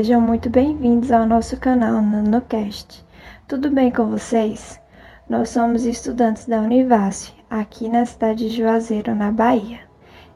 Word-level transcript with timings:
sejam 0.00 0.18
muito 0.18 0.48
bem-vindos 0.48 1.12
ao 1.12 1.26
nosso 1.26 1.58
canal 1.58 2.00
NanoCast. 2.00 3.04
Tudo 3.46 3.70
bem 3.70 3.90
com 3.90 4.06
vocês? 4.06 4.80
Nós 5.28 5.50
somos 5.50 5.84
estudantes 5.84 6.46
da 6.46 6.58
Univasse, 6.62 7.34
aqui 7.50 7.86
na 7.86 8.06
cidade 8.06 8.48
de 8.48 8.56
Juazeiro, 8.56 9.14
na 9.14 9.30
Bahia. 9.30 9.80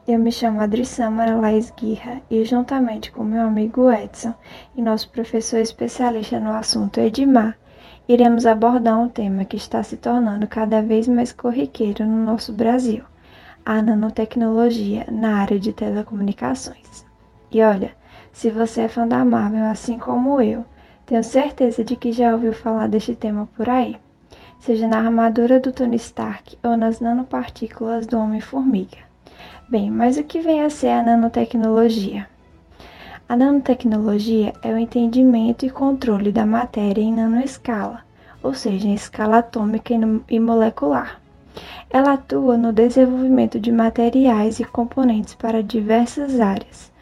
Eu 0.07 0.19
me 0.19 0.31
chamo 0.31 0.61
Adrissâmara 0.61 1.35
Laís 1.35 1.73
Guirra 1.75 2.21
e, 2.29 2.45
juntamente 2.45 3.11
com 3.11 3.23
meu 3.23 3.41
amigo 3.41 3.91
Edson 3.91 4.35
e 4.75 4.83
nosso 4.83 5.09
professor 5.09 5.57
especialista 5.57 6.39
no 6.39 6.51
assunto 6.51 6.99
Edmar, 6.99 7.57
iremos 8.07 8.45
abordar 8.45 8.99
um 8.99 9.09
tema 9.09 9.45
que 9.45 9.57
está 9.57 9.81
se 9.81 9.97
tornando 9.97 10.45
cada 10.45 10.79
vez 10.83 11.07
mais 11.07 11.31
corriqueiro 11.31 12.05
no 12.05 12.23
nosso 12.23 12.53
Brasil: 12.53 13.03
a 13.65 13.81
nanotecnologia 13.81 15.07
na 15.11 15.37
área 15.37 15.59
de 15.59 15.73
telecomunicações. 15.73 17.03
E 17.51 17.63
olha, 17.63 17.95
se 18.35 18.51
você 18.51 18.81
é 18.81 18.87
fã 18.89 19.07
da 19.07 19.23
Marvel 19.23 19.63
assim 19.63 19.97
como 19.97 20.41
eu, 20.41 20.65
tenho 21.05 21.23
certeza 21.23 21.85
de 21.85 21.95
que 21.95 22.11
já 22.11 22.33
ouviu 22.33 22.51
falar 22.51 22.89
deste 22.89 23.15
tema 23.15 23.47
por 23.55 23.69
aí, 23.69 23.95
seja 24.59 24.89
na 24.89 24.97
armadura 24.97 25.57
do 25.57 25.71
Tony 25.71 25.95
Stark 25.95 26.57
ou 26.61 26.75
nas 26.75 26.99
nanopartículas 26.99 28.05
do 28.05 28.19
Homem-Formiga. 28.19 28.97
Bem, 29.69 29.89
mas 29.89 30.17
o 30.17 30.23
que 30.25 30.41
vem 30.41 30.61
a 30.61 30.69
ser 30.69 30.89
a 30.89 31.01
nanotecnologia? 31.01 32.27
A 33.29 33.37
nanotecnologia 33.37 34.51
é 34.61 34.73
o 34.73 34.77
entendimento 34.77 35.65
e 35.65 35.69
controle 35.69 36.29
da 36.29 36.45
matéria 36.45 37.01
em 37.01 37.13
nanoescala, 37.13 38.01
ou 38.43 38.53
seja, 38.53 38.85
em 38.85 38.93
escala 38.93 39.37
atômica 39.37 39.93
e 40.29 40.39
molecular. 40.41 41.21
Ela 41.89 42.13
atua 42.13 42.57
no 42.57 42.73
desenvolvimento 42.73 43.61
de 43.61 43.71
materiais 43.71 44.59
e 44.59 44.65
componentes 44.65 45.33
para 45.35 45.63
diversas 45.63 46.41
áreas, 46.41 46.93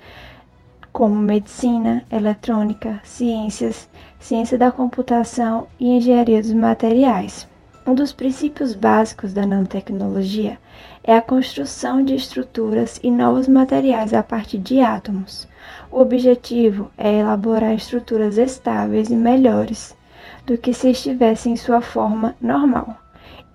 como 0.94 1.16
medicina, 1.16 2.06
eletrônica, 2.12 3.02
ciências, 3.04 3.90
ciência 4.20 4.60
da 4.60 4.72
computação 4.72 5.68
e 5.80 5.90
engenharia 5.90 6.40
dos 6.40 6.54
materiais. 6.54 7.48
Um 7.86 7.96
dos 7.96 8.14
princípios 8.14 8.76
básicos 8.76 9.34
da 9.34 9.46
nanotecnologia 9.46 10.60
é 11.04 11.18
a 11.18 11.22
construção 11.22 12.06
de 12.06 12.14
estruturas 12.14 13.00
e 13.04 13.10
novos 13.10 13.48
materiais 13.48 14.14
a 14.14 14.22
partir 14.22 14.60
de 14.60 14.80
átomos. 14.82 15.48
O 15.92 16.00
objetivo 16.00 16.92
é 16.96 17.20
elaborar 17.20 17.74
estruturas 17.74 18.38
estáveis 18.38 19.10
e 19.10 19.16
melhores 19.16 19.98
do 20.46 20.58
que 20.60 20.74
se 20.74 20.92
estivessem 20.92 21.54
em 21.54 21.58
sua 21.58 21.82
forma 21.82 22.36
normal. 22.40 22.96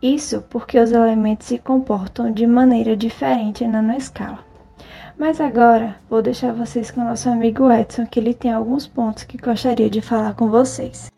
Isso 0.02 0.44
porque 0.50 0.78
os 0.78 0.90
elementos 0.90 1.46
se 1.46 1.58
comportam 1.58 2.32
de 2.32 2.46
maneira 2.48 2.96
diferente 2.96 3.64
na 3.64 3.80
nanoescala. 3.80 4.47
Mas 5.18 5.40
agora 5.40 6.00
vou 6.08 6.22
deixar 6.22 6.52
vocês 6.52 6.90
com 6.90 7.02
nosso 7.02 7.28
amigo 7.28 7.70
Edson, 7.70 8.06
que 8.06 8.20
ele 8.20 8.32
tem 8.32 8.52
alguns 8.52 8.86
pontos 8.86 9.24
que 9.24 9.36
gostaria 9.36 9.90
de 9.90 10.00
falar 10.00 10.34
com 10.34 10.48
vocês. 10.48 11.10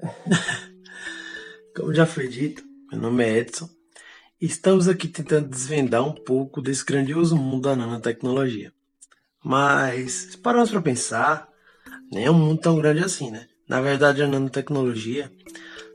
Como 1.76 1.94
já 1.94 2.04
foi 2.04 2.28
dito, 2.28 2.62
meu 2.90 3.00
nome 3.00 3.24
é 3.24 3.38
Edson 3.38 3.68
estamos 4.42 4.88
aqui 4.88 5.06
tentando 5.06 5.48
desvendar 5.48 6.04
um 6.04 6.12
pouco 6.12 6.60
desse 6.60 6.84
grandioso 6.84 7.36
mundo 7.36 7.62
da 7.62 7.76
nanotecnologia. 7.76 8.72
Mas, 9.42 10.12
se 10.12 10.38
pararmos 10.38 10.70
para 10.70 10.82
pensar, 10.82 11.48
nem 12.10 12.24
é 12.24 12.30
um 12.30 12.34
mundo 12.34 12.60
tão 12.60 12.76
grande 12.76 13.04
assim, 13.04 13.30
né? 13.30 13.46
Na 13.68 13.80
verdade, 13.80 14.20
a 14.20 14.26
nanotecnologia 14.26 15.30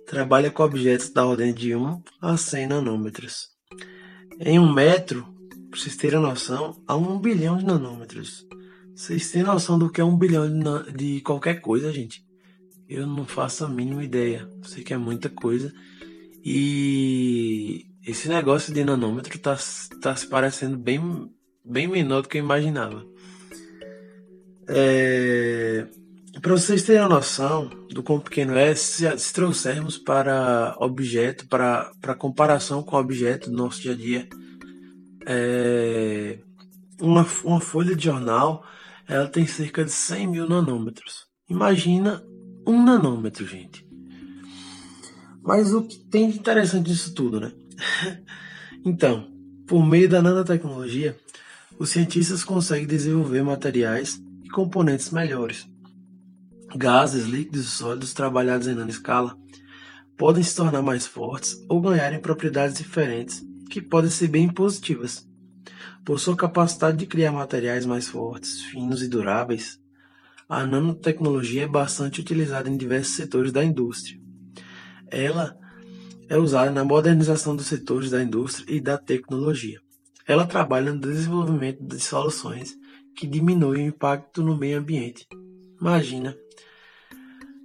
trabalha 0.05 0.50
com 0.50 0.64
objetos 0.64 1.09
da 1.09 1.25
ordem 1.25 1.53
de 1.53 1.75
1 1.75 2.02
a 2.22 2.38
100 2.38 2.67
nanômetros. 2.67 3.50
Em 4.39 4.58
um 4.58 4.72
metro, 4.72 5.28
para 5.78 5.83
vocês 5.83 5.95
terem 5.95 6.20
noção, 6.20 6.75
há 6.88 6.95
um 6.95 7.20
bilhão 7.20 7.55
de 7.55 7.65
nanômetros. 7.65 8.48
Vocês 8.95 9.30
têm 9.30 9.43
noção 9.43 9.77
do 9.77 9.92
que 9.92 10.02
é 10.02 10.04
um 10.04 10.17
bilhão 10.17 10.48
de, 10.49 10.92
de 10.92 11.21
qualquer 11.21 11.61
coisa, 11.61 11.93
gente? 11.93 12.26
Eu 12.89 13.05
não 13.05 13.26
faço 13.26 13.64
a 13.64 13.70
mínima 13.70 14.04
ideia. 14.04 14.49
Sei 14.64 14.83
que 14.83 14.92
é 14.92 14.98
muita 14.98 15.30
coisa. 15.30 15.71
E 16.43 17.86
esse 18.04 18.27
negócio 18.27 18.73
de 18.73 18.83
nanômetro 18.83 19.37
tá, 19.37 19.55
tá 20.02 20.16
se 20.16 20.27
parecendo 20.27 20.77
bem, 20.77 20.99
bem 21.64 21.87
menor 21.87 22.23
do 22.23 22.27
que 22.27 22.39
eu 22.39 22.43
imaginava. 22.43 23.05
É, 24.67 25.86
para 26.42 26.54
vocês 26.54 26.82
terem 26.82 27.04
a 27.04 27.10
noção 27.10 27.70
do 27.92 28.02
quão 28.02 28.20
pequeno 28.20 28.58
é, 28.58 28.73
se, 28.73 29.16
se 29.20 29.32
trouxermos 29.32 29.95
para 29.95 30.76
objeto, 30.80 31.48
para, 31.48 31.92
para 32.02 32.16
comparação 32.16 32.82
com 32.82 32.98
objeto 32.98 33.52
do 33.52 33.58
nosso 33.58 33.82
dia 33.83 33.92
a 33.92 33.95
dia, 33.95 34.27
é, 35.30 36.39
uma, 37.02 37.27
uma 37.43 37.60
folha 37.60 37.95
de 37.95 38.05
jornal 38.05 38.65
ela 39.08 39.27
tem 39.27 39.45
cerca 39.45 39.83
de 39.83 39.92
100 39.92 40.27
mil 40.27 40.49
nanômetros. 40.49 41.27
Imagina 41.49 42.23
um 42.65 42.83
nanômetro, 42.83 43.45
gente. 43.45 43.87
Mas 45.42 45.73
o 45.73 45.83
que 45.83 45.98
tem 45.98 46.30
de 46.30 46.39
interessante 46.39 46.89
nisso 46.89 47.14
tudo, 47.14 47.39
né? 47.39 47.54
então, 48.83 49.32
por 49.66 49.86
meio 49.86 50.10
da 50.10 50.21
nanotecnologia, 50.21 51.17
os 51.80 51.89
cientistas 51.89 52.43
conseguem 52.43 52.87
desenvolver 52.87 53.43
materiais 53.43 54.21
e 54.43 54.49
componentes 54.49 55.10
melhores. 55.11 55.66
Gases, 56.76 57.26
líquidos 57.26 57.66
e 57.66 57.70
sólidos 57.70 58.14
trabalhados 58.14 58.67
em 58.67 58.76
nanoescala 58.76 59.37
podem 60.17 60.43
se 60.43 60.55
tornar 60.55 60.82
mais 60.82 61.05
fortes 61.05 61.64
ou 61.70 61.80
ganharem 61.80 62.20
propriedades 62.20 62.77
diferentes 62.77 63.47
que 63.67 63.82
podem 63.82 64.10
ser 64.10 64.28
bem 64.28 64.48
positivas. 64.50 65.28
Por 66.05 66.20
sua 66.20 66.36
capacidade 66.36 66.98
de 66.98 67.05
criar 67.05 67.32
materiais 67.32 67.86
mais 67.86 68.08
fortes, 68.08 68.61
finos 68.64 69.02
e 69.04 69.08
duráveis, 69.08 69.80
a 70.48 70.66
nanotecnologia 70.66 71.64
é 71.64 71.67
bastante 71.67 72.22
utilizada 72.22 72.70
em 72.70 72.78
diversos 72.78 73.16
setores 73.16 73.52
da 73.52 73.64
indústria. 73.64 74.20
Ela 75.11 75.58
é 76.30 76.38
usada 76.38 76.72
na 76.72 76.83
modernização 76.83 77.55
dos 77.55 77.67
setores 77.67 78.11
da 78.11 78.23
indústria 78.23 78.73
e 78.73 78.80
da 78.80 78.98
tecnologia. 78.98 79.82
Ela 80.26 80.45
trabalha 80.45 80.94
no 80.94 80.99
desenvolvimento 80.99 81.84
de 81.84 81.99
soluções 81.99 82.76
que 83.16 83.28
diminuem 83.28 83.86
o 83.86 83.89
impacto 83.89 84.42
no 84.42 84.58
meio 84.58 84.80
ambiente. 84.80 85.28
Imagina. 85.80 86.36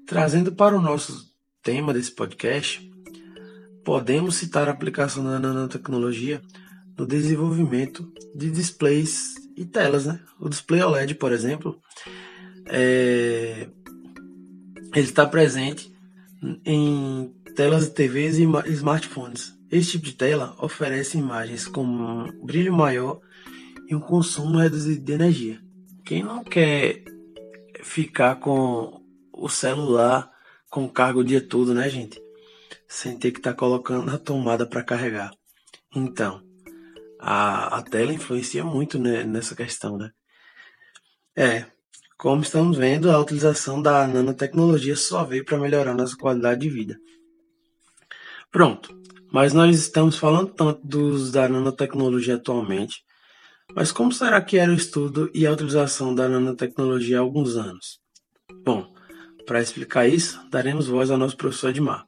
Trazendo 0.07 0.53
para 0.53 0.77
o 0.77 0.81
nosso 0.81 1.33
tema 1.63 1.93
desse 1.93 2.13
podcast, 2.13 2.92
podemos 3.85 4.37
citar 4.37 4.69
a 4.69 4.73
aplicação 4.73 5.25
da 5.25 5.39
nanotecnologia 5.39 6.41
no 6.97 7.07
desenvolvimento 7.07 8.13
de 8.35 8.51
displays 8.51 9.35
e 9.57 9.65
telas. 9.65 10.07
Né? 10.07 10.21
O 10.39 10.49
display 10.49 10.83
OLED, 10.83 11.15
por 11.15 11.33
exemplo, 11.33 11.81
é... 12.67 13.69
ele 14.95 15.07
está 15.07 15.27
presente 15.27 15.93
em 16.65 17.33
telas 17.55 17.85
de 17.85 17.91
TVs 17.91 18.39
e 18.39 18.73
smartphones. 18.73 19.55
Esse 19.71 19.93
tipo 19.93 20.05
de 20.07 20.15
tela 20.15 20.55
oferece 20.59 21.17
imagens 21.17 21.67
com 21.67 21.83
um 21.83 22.45
brilho 22.45 22.73
maior 22.73 23.21
e 23.89 23.95
um 23.95 24.01
consumo 24.01 24.59
reduzido 24.59 25.03
de 25.03 25.13
energia. 25.13 25.61
Quem 26.05 26.23
não 26.23 26.45
quer 26.45 27.05
ficar 27.83 28.37
com 28.37 29.03
o 29.33 29.49
celular 29.49 30.31
com 30.71 30.89
carga 30.89 31.19
o 31.19 31.25
dia 31.25 31.41
todo, 31.41 31.75
né, 31.75 31.89
gente? 31.89 32.21
Sem 32.93 33.19
ter 33.19 33.33
que 33.33 33.39
estar 33.39 33.53
tá 33.53 33.57
colocando 33.57 34.11
a 34.11 34.19
tomada 34.19 34.67
para 34.67 34.85
carregar. 34.85 35.33
Então, 35.97 36.43
a, 37.19 37.79
a 37.79 37.83
tela 37.83 38.13
influencia 38.13 38.63
muito 38.63 38.99
né, 38.99 39.25
nessa 39.25 39.57
questão, 39.57 39.97
né? 39.97 40.11
É, 41.35 41.65
como 42.19 42.43
estamos 42.43 42.77
vendo, 42.77 43.11
a 43.11 43.19
utilização 43.19 43.81
da 43.81 44.07
nanotecnologia 44.07 44.95
só 44.95 45.25
veio 45.25 45.43
para 45.43 45.59
melhorar 45.59 45.95
nossa 45.95 46.15
qualidade 46.17 46.61
de 46.61 46.69
vida. 46.69 46.99
Pronto, 48.51 48.95
mas 49.33 49.55
nós 49.55 49.75
estamos 49.75 50.19
falando 50.19 50.53
tanto 50.53 50.87
dos 50.87 51.33
da 51.33 51.49
nanotecnologia 51.49 52.35
atualmente, 52.35 53.03
mas 53.75 53.91
como 53.91 54.13
será 54.13 54.39
que 54.43 54.59
era 54.59 54.71
o 54.71 54.77
estudo 54.77 55.31
e 55.33 55.47
a 55.47 55.53
utilização 55.53 56.15
da 56.15 56.29
nanotecnologia 56.29 57.17
há 57.17 57.21
alguns 57.21 57.57
anos? 57.57 57.99
Bom, 58.63 58.93
para 59.47 59.63
explicar 59.63 60.07
isso, 60.07 60.39
daremos 60.51 60.87
voz 60.87 61.11
ao 61.11 61.17
nosso 61.17 61.39
professor 61.39 61.71
Edmar. 61.71 62.07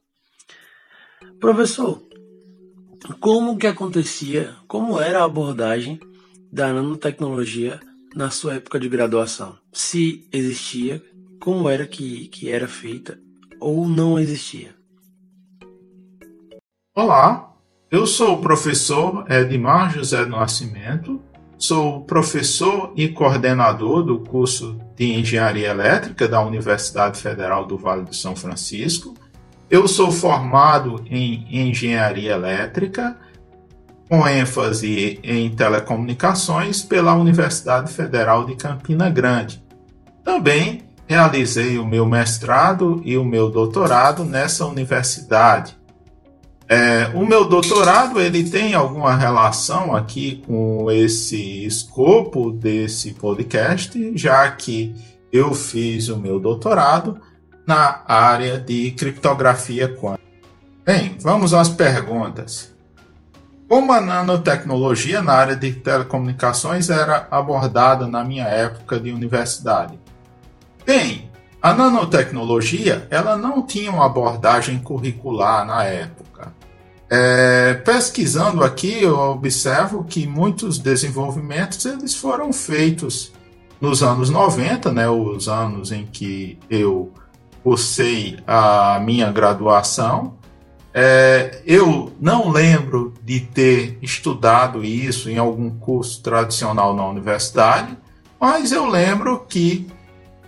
Professor, 1.44 2.00
como 3.20 3.58
que 3.58 3.66
acontecia, 3.66 4.56
como 4.66 4.98
era 4.98 5.20
a 5.20 5.24
abordagem 5.24 6.00
da 6.50 6.72
nanotecnologia 6.72 7.78
na 8.14 8.30
sua 8.30 8.54
época 8.54 8.80
de 8.80 8.88
graduação? 8.88 9.54
Se 9.70 10.26
existia, 10.32 11.02
como 11.38 11.68
era 11.68 11.86
que, 11.86 12.28
que 12.28 12.50
era 12.50 12.66
feita 12.66 13.18
ou 13.60 13.86
não 13.86 14.18
existia? 14.18 14.74
Olá, 16.96 17.54
eu 17.90 18.06
sou 18.06 18.38
o 18.38 18.40
professor 18.40 19.30
Edmar 19.30 19.92
José 19.92 20.24
do 20.24 20.30
Nascimento, 20.30 21.20
sou 21.58 22.06
professor 22.06 22.90
e 22.96 23.10
coordenador 23.10 24.02
do 24.02 24.18
curso 24.20 24.80
de 24.96 25.12
Engenharia 25.12 25.68
Elétrica 25.68 26.26
da 26.26 26.40
Universidade 26.40 27.20
Federal 27.20 27.66
do 27.66 27.76
Vale 27.76 28.04
do 28.04 28.14
São 28.14 28.34
Francisco 28.34 29.14
eu 29.74 29.88
sou 29.88 30.12
formado 30.12 31.04
em 31.10 31.48
engenharia 31.50 32.30
elétrica, 32.30 33.16
com 34.08 34.24
ênfase 34.28 35.18
em 35.20 35.50
telecomunicações 35.50 36.80
pela 36.80 37.12
Universidade 37.14 37.92
Federal 37.92 38.46
de 38.46 38.54
Campina 38.54 39.10
Grande. 39.10 39.60
Também 40.22 40.82
realizei 41.08 41.76
o 41.76 41.84
meu 41.84 42.06
mestrado 42.06 43.02
e 43.04 43.16
o 43.16 43.24
meu 43.24 43.50
doutorado 43.50 44.24
nessa 44.24 44.64
universidade. 44.64 45.76
É, 46.68 47.10
o 47.12 47.26
meu 47.26 47.44
doutorado 47.44 48.20
ele 48.20 48.48
tem 48.48 48.74
alguma 48.74 49.16
relação 49.16 49.94
aqui 49.94 50.40
com 50.46 50.88
esse 50.88 51.66
escopo 51.66 52.52
desse 52.52 53.12
podcast, 53.14 54.12
já 54.16 54.48
que 54.52 54.94
eu 55.32 55.52
fiz 55.52 56.08
o 56.08 56.16
meu 56.16 56.38
doutorado 56.38 57.20
na 57.66 58.02
área 58.06 58.58
de 58.58 58.90
criptografia 58.92 59.88
quântica. 59.88 60.24
Bem, 60.84 61.16
vamos 61.20 61.54
às 61.54 61.68
perguntas. 61.68 62.74
Como 63.68 63.92
a 63.92 64.00
nanotecnologia 64.00 65.22
na 65.22 65.32
área 65.32 65.56
de 65.56 65.72
telecomunicações 65.72 66.90
era 66.90 67.26
abordada 67.30 68.06
na 68.06 68.22
minha 68.22 68.44
época 68.44 69.00
de 69.00 69.10
universidade? 69.10 69.98
Bem, 70.84 71.30
a 71.62 71.72
nanotecnologia 71.72 73.06
ela 73.10 73.36
não 73.38 73.62
tinha 73.62 73.90
uma 73.90 74.04
abordagem 74.04 74.78
curricular 74.78 75.64
na 75.64 75.82
época. 75.84 76.52
É, 77.08 77.74
pesquisando 77.74 78.62
aqui, 78.62 79.02
eu 79.02 79.18
observo 79.18 80.04
que 80.04 80.26
muitos 80.26 80.78
desenvolvimentos 80.78 81.86
eles 81.86 82.14
foram 82.14 82.52
feitos 82.52 83.32
nos 83.80 84.02
anos 84.02 84.28
90, 84.28 84.92
né, 84.92 85.08
os 85.08 85.48
anos 85.48 85.90
em 85.90 86.06
que 86.06 86.58
eu 86.68 87.12
cursei 87.64 88.38
a 88.46 89.00
minha 89.00 89.32
graduação. 89.32 90.34
É, 90.92 91.62
eu 91.66 92.12
não 92.20 92.50
lembro 92.50 93.14
de 93.24 93.40
ter 93.40 93.98
estudado 94.02 94.84
isso 94.84 95.30
em 95.30 95.38
algum 95.38 95.70
curso 95.70 96.22
tradicional 96.22 96.94
na 96.94 97.04
universidade, 97.08 97.96
mas 98.38 98.70
eu 98.70 98.86
lembro 98.86 99.40
que 99.48 99.88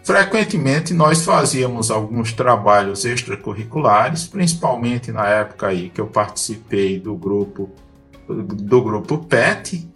frequentemente 0.05 0.95
nós 0.95 1.25
fazíamos 1.25 1.91
alguns 1.91 2.33
trabalhos 2.33 3.05
extracurriculares, 3.05 4.29
principalmente 4.29 5.11
na 5.11 5.27
época 5.27 5.69
aí 5.69 5.89
que 5.89 6.01
eu 6.01 6.07
participei 6.07 7.01
do 7.01 7.17
grupo 7.17 7.71
do 8.29 8.83
grupo 8.83 9.19
PET, 9.19 9.89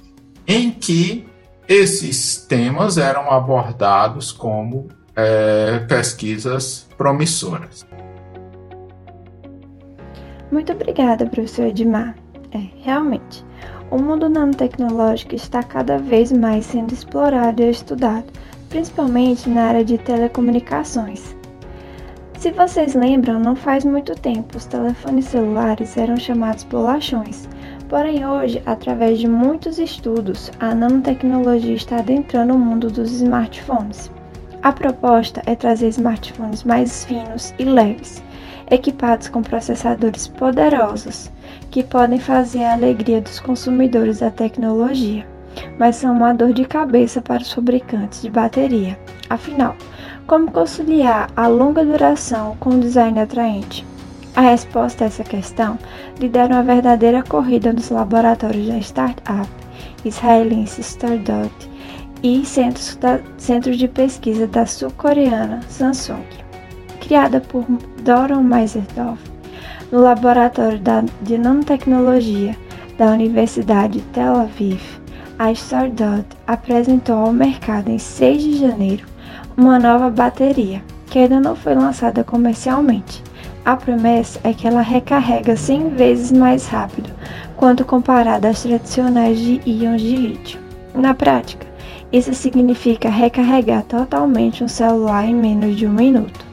em 0.46 0.70
que 0.70 1.26
esses 1.68 2.36
temas 2.36 2.96
eram 2.96 3.30
abordados 3.30 4.30
como 4.30 4.88
é, 5.16 5.78
pesquisas 5.88 6.86
promissoras. 6.96 7.86
Muito 10.50 10.72
obrigada, 10.72 11.26
professor 11.26 11.66
Edmar. 11.66 12.16
É, 12.52 12.58
realmente, 12.82 13.44
o 13.90 13.98
mundo 13.98 14.28
nanotecnológico 14.28 15.34
está 15.34 15.62
cada 15.62 15.98
vez 15.98 16.32
mais 16.32 16.66
sendo 16.66 16.92
explorado 16.92 17.62
e 17.62 17.70
estudado, 17.70 18.26
principalmente 18.68 19.48
na 19.48 19.62
área 19.68 19.84
de 19.84 19.98
telecomunicações. 19.98 21.36
Se 22.38 22.50
vocês 22.52 22.94
lembram, 22.94 23.38
não 23.38 23.54
faz 23.54 23.84
muito 23.84 24.14
tempo 24.14 24.56
os 24.56 24.64
telefones 24.64 25.26
celulares 25.26 25.96
eram 25.96 26.16
chamados 26.16 26.64
bolachões. 26.64 27.48
Porém, 27.88 28.24
hoje, 28.24 28.62
através 28.64 29.18
de 29.18 29.28
muitos 29.28 29.78
estudos, 29.78 30.50
a 30.58 30.74
nanotecnologia 30.74 31.74
está 31.74 31.98
adentrando 31.98 32.54
o 32.54 32.58
mundo 32.58 32.90
dos 32.90 33.12
smartphones. 33.12 34.10
A 34.62 34.72
proposta 34.72 35.42
é 35.46 35.54
trazer 35.54 35.88
smartphones 35.88 36.64
mais 36.64 37.06
finos 37.06 37.54
e 37.58 37.64
leves, 37.64 38.22
equipados 38.70 39.28
com 39.28 39.42
processadores 39.42 40.28
poderosos, 40.28 41.30
que 41.70 41.82
podem 41.82 42.20
fazer 42.20 42.64
a 42.64 42.74
alegria 42.74 43.22
dos 43.22 43.40
consumidores 43.40 44.18
da 44.18 44.30
tecnologia, 44.30 45.26
mas 45.78 45.96
são 45.96 46.14
uma 46.14 46.34
dor 46.34 46.52
de 46.52 46.66
cabeça 46.66 47.22
para 47.22 47.40
os 47.40 47.50
fabricantes 47.50 48.20
de 48.20 48.28
bateria. 48.28 48.98
Afinal, 49.30 49.74
como 50.26 50.52
conciliar 50.52 51.30
a 51.34 51.46
longa 51.48 51.82
duração 51.82 52.54
com 52.60 52.70
um 52.70 52.80
design 52.80 53.18
atraente? 53.18 53.86
A 54.36 54.42
resposta 54.42 55.04
a 55.04 55.06
essa 55.06 55.24
questão 55.24 55.78
lidera 56.20 56.54
uma 56.54 56.62
verdadeira 56.62 57.22
corrida 57.22 57.72
nos 57.72 57.88
laboratórios 57.88 58.68
da 58.68 58.78
startup 58.78 59.48
israelense 60.04 60.82
Stardot 60.82 61.50
e 62.22 62.44
centros, 62.44 62.96
da, 62.96 63.18
de 63.18 63.88
pesquisa 63.88 64.46
da 64.46 64.66
sul-coreana 64.66 65.60
Samsung. 65.68 66.24
Criada 67.00 67.40
por 67.40 67.64
Doron 68.02 68.42
Meiserdorf 68.42 69.20
no 69.90 70.00
laboratório 70.00 70.78
da, 70.78 71.04
de 71.22 71.36
nanotecnologia 71.36 72.56
da 72.96 73.06
Universidade 73.06 74.00
Tel 74.12 74.36
Aviv, 74.36 74.80
a 75.38 75.50
Stardot 75.52 76.26
apresentou 76.46 77.16
ao 77.16 77.32
mercado 77.32 77.88
em 77.88 77.98
6 77.98 78.42
de 78.42 78.58
janeiro 78.58 79.06
uma 79.56 79.78
nova 79.78 80.10
bateria, 80.10 80.82
que 81.06 81.18
ainda 81.18 81.40
não 81.40 81.56
foi 81.56 81.74
lançada 81.74 82.22
comercialmente. 82.22 83.22
A 83.64 83.76
promessa 83.76 84.38
é 84.44 84.52
que 84.52 84.66
ela 84.66 84.82
recarrega 84.82 85.56
100 85.56 85.88
vezes 85.90 86.32
mais 86.32 86.66
rápido 86.66 87.10
quando 87.56 87.84
comparada 87.84 88.48
às 88.48 88.62
tradicionais 88.62 89.38
de 89.38 89.60
íons 89.66 90.00
de 90.00 90.16
lítio. 90.16 90.60
Na 90.94 91.14
prática, 91.14 91.66
isso 92.12 92.34
significa 92.34 93.08
recarregar 93.08 93.84
totalmente 93.84 94.64
um 94.64 94.68
celular 94.68 95.24
em 95.24 95.34
menos 95.34 95.76
de 95.76 95.86
um 95.86 95.92
minuto. 95.92 96.44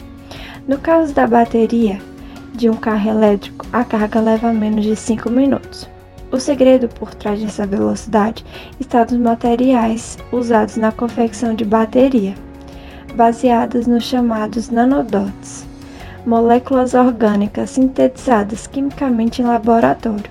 No 0.68 0.78
caso 0.78 1.14
da 1.14 1.26
bateria 1.26 2.00
de 2.54 2.70
um 2.70 2.76
carro 2.76 3.10
elétrico, 3.10 3.66
a 3.74 3.84
carga 3.84 4.20
leva 4.20 4.54
menos 4.54 4.84
de 4.84 4.96
5 4.96 5.30
minutos. 5.32 5.90
O 6.32 6.40
segredo 6.40 6.88
por 6.88 7.16
trás 7.16 7.40
dessa 7.42 7.66
velocidade 7.66 8.46
está 8.80 9.04
nos 9.04 9.18
materiais 9.18 10.18
usados 10.32 10.76
na 10.76 10.92
confecção 10.92 11.56
de 11.56 11.64
bateria, 11.64 12.36
baseadas 13.16 13.88
nos 13.88 14.04
chamados 14.04 14.70
nanodots, 14.70 15.66
moléculas 16.26 16.94
orgânicas 16.94 17.72
sintetizadas 17.72 18.68
quimicamente 18.68 19.42
em 19.42 19.46
laboratório. 19.46 20.30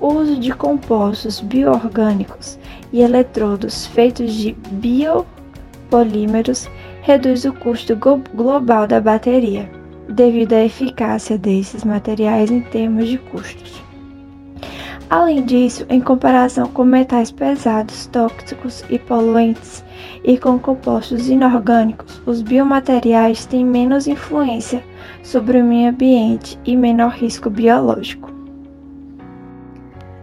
O 0.00 0.14
uso 0.14 0.36
de 0.36 0.52
compostos 0.52 1.40
bioorgânicos 1.40 2.57
e 2.92 3.00
eletrodos 3.00 3.86
feitos 3.86 4.32
de 4.32 4.52
biopolímeros 4.72 6.68
reduz 7.02 7.44
o 7.44 7.52
custo 7.52 7.96
global 8.34 8.86
da 8.86 9.00
bateria, 9.00 9.70
devido 10.08 10.52
à 10.52 10.64
eficácia 10.64 11.38
desses 11.38 11.84
materiais 11.84 12.50
em 12.50 12.60
termos 12.60 13.08
de 13.08 13.18
custos. 13.18 13.82
Além 15.10 15.42
disso, 15.42 15.86
em 15.88 16.02
comparação 16.02 16.66
com 16.66 16.84
metais 16.84 17.30
pesados, 17.30 18.06
tóxicos 18.06 18.84
e 18.90 18.98
poluentes, 18.98 19.82
e 20.22 20.36
com 20.36 20.58
compostos 20.58 21.30
inorgânicos, 21.30 22.20
os 22.26 22.42
biomateriais 22.42 23.46
têm 23.46 23.64
menos 23.64 24.06
influência 24.06 24.84
sobre 25.22 25.62
o 25.62 25.64
meio 25.64 25.88
ambiente 25.88 26.58
e 26.66 26.76
menor 26.76 27.12
risco 27.12 27.48
biológico. 27.48 28.30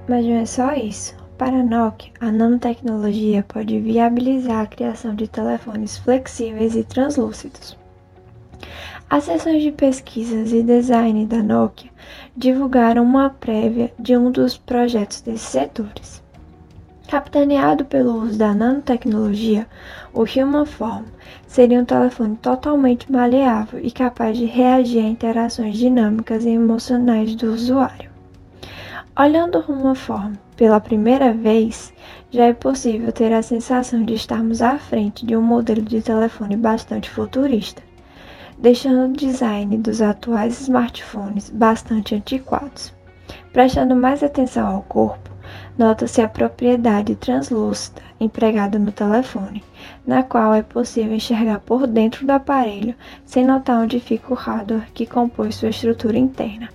Mas 0.07 0.23
não 0.23 0.35
é 0.35 0.45
só 0.45 0.71
isso. 0.73 1.24
Para 1.37 1.61
Nokia, 1.61 2.13
a 2.21 2.31
nanotecnologia 2.31 3.43
pode 3.45 3.77
viabilizar 3.77 4.61
a 4.61 4.67
criação 4.67 5.13
de 5.13 5.27
telefones 5.27 5.97
flexíveis 5.97 6.77
e 6.77 6.83
translúcidos. 6.85 7.77
As 9.09 9.25
sessões 9.25 9.61
de 9.61 9.69
pesquisas 9.69 10.53
e 10.53 10.63
design 10.63 11.25
da 11.25 11.43
Nokia 11.43 11.91
divulgaram 12.37 13.03
uma 13.03 13.29
prévia 13.29 13.93
de 13.99 14.15
um 14.15 14.31
dos 14.31 14.55
projetos 14.55 15.19
desses 15.19 15.49
setores. 15.49 16.23
Capitaneado 17.09 17.83
pelo 17.83 18.13
uso 18.23 18.37
da 18.37 18.53
nanotecnologia, 18.53 19.67
o 20.13 20.21
Human 20.23 20.65
Form 20.65 21.03
seria 21.45 21.81
um 21.81 21.85
telefone 21.85 22.37
totalmente 22.37 23.11
maleável 23.11 23.81
e 23.83 23.91
capaz 23.91 24.37
de 24.37 24.45
reagir 24.45 24.99
a 24.99 25.09
interações 25.09 25.77
dinâmicas 25.77 26.45
e 26.45 26.51
emocionais 26.51 27.35
do 27.35 27.51
usuário. 27.51 28.09
Olhando 29.17 29.59
uma 29.67 29.95
forma 29.95 30.44
pela 30.55 30.79
primeira 30.79 31.33
vez, 31.33 31.93
já 32.31 32.45
é 32.45 32.53
possível 32.53 33.11
ter 33.11 33.33
a 33.33 33.41
sensação 33.41 34.03
de 34.03 34.13
estarmos 34.13 34.61
à 34.61 34.77
frente 34.77 35.25
de 35.25 35.35
um 35.35 35.41
modelo 35.41 35.81
de 35.81 36.01
telefone 36.01 36.55
bastante 36.55 37.09
futurista, 37.09 37.81
deixando 38.57 39.09
o 39.09 39.17
design 39.17 39.77
dos 39.77 40.01
atuais 40.01 40.61
smartphones 40.61 41.49
bastante 41.49 42.15
antiquados. 42.15 42.93
Prestando 43.51 43.95
mais 43.95 44.21
atenção 44.21 44.67
ao 44.67 44.81
corpo, 44.83 45.29
nota-se 45.77 46.21
a 46.21 46.27
propriedade 46.27 47.15
translúcida 47.15 48.01
empregada 48.19 48.77
no 48.79 48.91
telefone, 48.91 49.63
na 50.05 50.23
qual 50.23 50.53
é 50.53 50.61
possível 50.61 51.13
enxergar 51.13 51.59
por 51.59 51.87
dentro 51.87 52.25
do 52.25 52.31
aparelho 52.31 52.95
sem 53.25 53.45
notar 53.45 53.81
onde 53.81 53.99
fica 53.99 54.31
o 54.31 54.35
hardware 54.35 54.91
que 54.93 55.05
compõe 55.05 55.51
sua 55.51 55.69
estrutura 55.69 56.17
interna. 56.17 56.69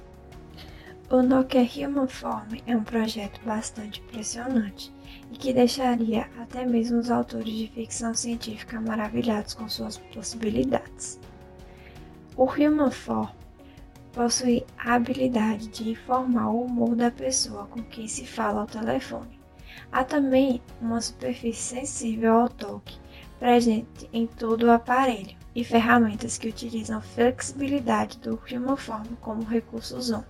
O 1.13 1.23
Nokia 1.23 1.63
Human 1.63 2.07
Form 2.07 2.63
é 2.69 2.77
um 2.77 2.85
projeto 2.85 3.41
bastante 3.45 4.01
impressionante 4.01 4.95
e 5.33 5.37
que 5.37 5.53
deixaria 5.53 6.31
até 6.39 6.65
mesmo 6.65 7.01
os 7.01 7.11
autores 7.11 7.53
de 7.53 7.67
ficção 7.67 8.15
científica 8.15 8.81
maravilhados 8.81 9.53
com 9.53 9.69
suas 9.69 9.99
possibilidades. 9.99 11.19
O 12.37 12.45
Human 12.45 12.93
Form 12.93 13.29
possui 14.13 14.65
a 14.79 14.95
habilidade 14.95 15.67
de 15.67 15.91
informar 15.91 16.49
o 16.49 16.63
humor 16.63 16.95
da 16.95 17.11
pessoa 17.11 17.67
com 17.67 17.83
quem 17.83 18.07
se 18.07 18.25
fala 18.25 18.61
ao 18.61 18.67
telefone. 18.69 19.41
Há 19.91 20.05
também 20.05 20.63
uma 20.81 21.01
superfície 21.01 21.75
sensível 21.75 22.35
ao 22.35 22.49
toque 22.49 23.01
presente 23.41 24.09
em 24.13 24.29
todo 24.29 24.67
o 24.67 24.71
aparelho, 24.71 25.37
e 25.57 25.65
ferramentas 25.65 26.39
que 26.39 26.49
utilizam 26.49 27.01
flexibilidade 27.01 28.19
do 28.19 28.37
crimoforme 28.37 29.17
como 29.21 29.43
recurso 29.43 29.97
usam. 29.97 30.25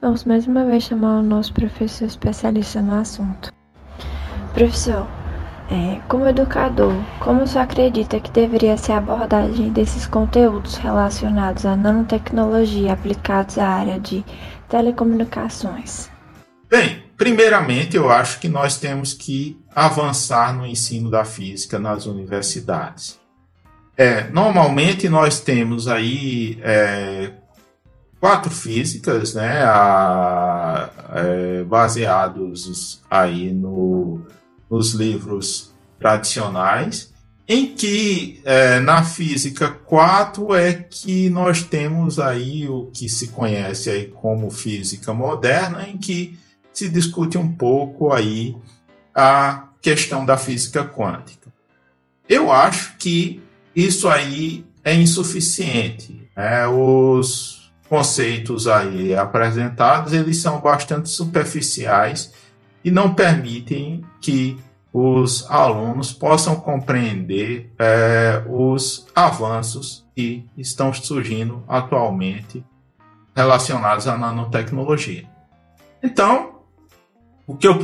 Vamos 0.00 0.22
mais 0.22 0.46
uma 0.46 0.64
vez 0.64 0.84
chamar 0.84 1.18
o 1.18 1.22
nosso 1.22 1.52
professor 1.52 2.06
especialista 2.06 2.80
no 2.80 2.94
assunto. 2.94 3.52
Professor, 4.54 5.08
é, 5.68 6.00
como 6.08 6.24
educador, 6.28 6.94
como 7.18 7.44
senhor 7.48 7.64
acredita 7.64 8.20
que 8.20 8.30
deveria 8.30 8.76
ser 8.76 8.92
a 8.92 8.98
abordagem 8.98 9.72
desses 9.72 10.06
conteúdos 10.06 10.76
relacionados 10.76 11.66
à 11.66 11.76
nanotecnologia 11.76 12.92
aplicados 12.92 13.58
à 13.58 13.66
área 13.66 13.98
de 13.98 14.24
telecomunicações? 14.68 16.08
Bem, 16.70 17.02
primeiramente 17.16 17.96
eu 17.96 18.08
acho 18.08 18.38
que 18.38 18.48
nós 18.48 18.78
temos 18.78 19.12
que 19.12 19.60
avançar 19.74 20.56
no 20.56 20.64
ensino 20.64 21.10
da 21.10 21.24
física 21.24 21.76
nas 21.76 22.06
universidades. 22.06 23.18
É, 23.96 24.30
normalmente 24.30 25.08
nós 25.08 25.40
temos 25.40 25.88
aí 25.88 26.56
é, 26.62 27.32
quatro 28.20 28.50
físicas, 28.50 29.34
né, 29.34 29.62
a, 29.62 30.90
é, 31.14 31.64
baseados 31.64 33.00
aí 33.10 33.52
no, 33.52 34.26
nos 34.70 34.92
livros 34.92 35.72
tradicionais, 35.98 37.12
em 37.46 37.74
que 37.74 38.40
é, 38.44 38.78
na 38.80 39.02
física 39.02 39.70
4 39.70 40.54
é 40.54 40.74
que 40.74 41.30
nós 41.30 41.62
temos 41.62 42.18
aí 42.20 42.68
o 42.68 42.90
que 42.92 43.08
se 43.08 43.28
conhece 43.28 43.88
aí 43.88 44.06
como 44.08 44.50
física 44.50 45.14
moderna, 45.14 45.88
em 45.88 45.96
que 45.96 46.38
se 46.72 46.88
discute 46.88 47.38
um 47.38 47.50
pouco 47.50 48.12
aí 48.12 48.54
a 49.14 49.68
questão 49.80 50.26
da 50.26 50.36
física 50.36 50.84
quântica. 50.84 51.48
Eu 52.28 52.52
acho 52.52 52.96
que 52.98 53.42
isso 53.74 54.08
aí 54.08 54.66
é 54.84 54.94
insuficiente. 54.94 56.28
Né? 56.36 56.66
Os 56.66 57.57
conceitos 57.88 58.68
aí 58.68 59.14
apresentados 59.14 60.12
eles 60.12 60.38
são 60.38 60.60
bastante 60.60 61.08
superficiais 61.08 62.32
e 62.84 62.90
não 62.90 63.14
permitem 63.14 64.04
que 64.20 64.58
os 64.92 65.48
alunos 65.50 66.12
possam 66.12 66.56
compreender 66.56 67.72
é, 67.78 68.42
os 68.48 69.06
avanços 69.14 70.06
que 70.14 70.46
estão 70.56 70.92
surgindo 70.92 71.62
atualmente 71.68 72.64
relacionados 73.34 74.08
à 74.08 74.16
nanotecnologia. 74.16 75.24
Então, 76.02 76.62
o 77.46 77.54
que 77.54 77.68
eu 77.68 77.78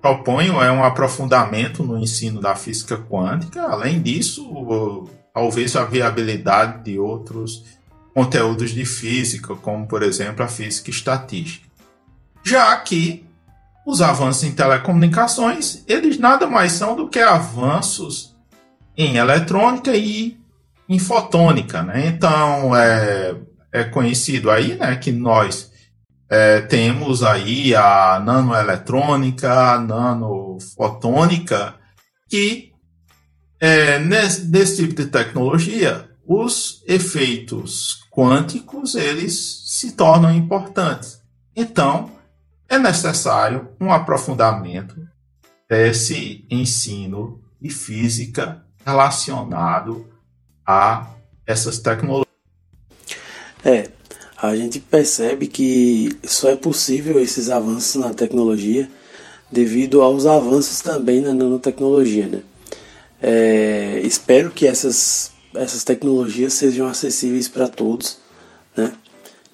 proponho 0.00 0.62
é 0.62 0.70
um 0.72 0.82
aprofundamento 0.82 1.82
no 1.82 1.98
ensino 1.98 2.40
da 2.40 2.54
física 2.54 2.96
quântica. 2.96 3.62
Além 3.62 4.00
disso, 4.00 5.06
talvez 5.34 5.76
a 5.76 5.84
viabilidade 5.84 6.84
de 6.84 6.98
outros 6.98 7.64
conteúdos 8.14 8.70
de 8.70 8.84
física, 8.84 9.54
como 9.56 9.86
por 9.86 10.02
exemplo 10.02 10.44
a 10.44 10.48
física 10.48 10.90
estatística. 10.90 11.68
Já 12.42 12.76
que 12.78 13.24
os 13.86 14.00
avanços 14.00 14.44
em 14.44 14.52
telecomunicações, 14.52 15.82
eles 15.86 16.18
nada 16.18 16.46
mais 16.46 16.72
são 16.72 16.94
do 16.96 17.08
que 17.08 17.18
avanços 17.18 18.34
em 18.96 19.16
eletrônica 19.16 19.94
e 19.94 20.38
em 20.88 20.98
fotônica, 20.98 21.82
né? 21.82 22.06
Então 22.08 22.76
é, 22.76 23.36
é 23.72 23.84
conhecido 23.84 24.50
aí, 24.50 24.74
né, 24.76 24.96
que 24.96 25.12
nós 25.12 25.70
é, 26.28 26.60
temos 26.60 27.22
aí 27.22 27.74
a 27.74 28.20
nanoeletrônica, 28.24 29.50
a 29.52 29.80
nanofotônica, 29.80 31.74
que 32.28 32.72
é, 33.60 33.98
nesse, 33.98 34.46
nesse 34.46 34.76
tipo 34.76 34.94
de 34.94 35.06
tecnologia, 35.06 36.09
os 36.32 36.84
efeitos 36.86 38.04
quânticos 38.08 38.94
eles 38.94 39.64
se 39.66 39.90
tornam 39.90 40.32
importantes. 40.32 41.20
Então, 41.56 42.08
é 42.68 42.78
necessário 42.78 43.70
um 43.80 43.92
aprofundamento 43.92 44.94
desse 45.68 46.44
ensino 46.48 47.40
de 47.60 47.68
física 47.68 48.64
relacionado 48.86 50.06
a 50.64 51.10
essas 51.44 51.80
tecnologias. 51.80 52.28
É, 53.64 53.90
a 54.40 54.54
gente 54.54 54.78
percebe 54.78 55.48
que 55.48 56.16
só 56.22 56.48
é 56.48 56.54
possível 56.54 57.18
esses 57.20 57.50
avanços 57.50 57.96
na 57.96 58.14
tecnologia 58.14 58.88
devido 59.50 60.00
aos 60.00 60.26
avanços 60.26 60.80
também 60.80 61.22
na 61.22 61.34
nanotecnologia. 61.34 62.28
Né? 62.28 62.42
É, 63.20 64.00
espero 64.04 64.52
que 64.52 64.64
essas, 64.64 65.32
essas 65.54 65.84
tecnologias 65.84 66.52
sejam 66.52 66.86
acessíveis 66.86 67.48
para 67.48 67.68
todos, 67.68 68.18
né? 68.76 68.92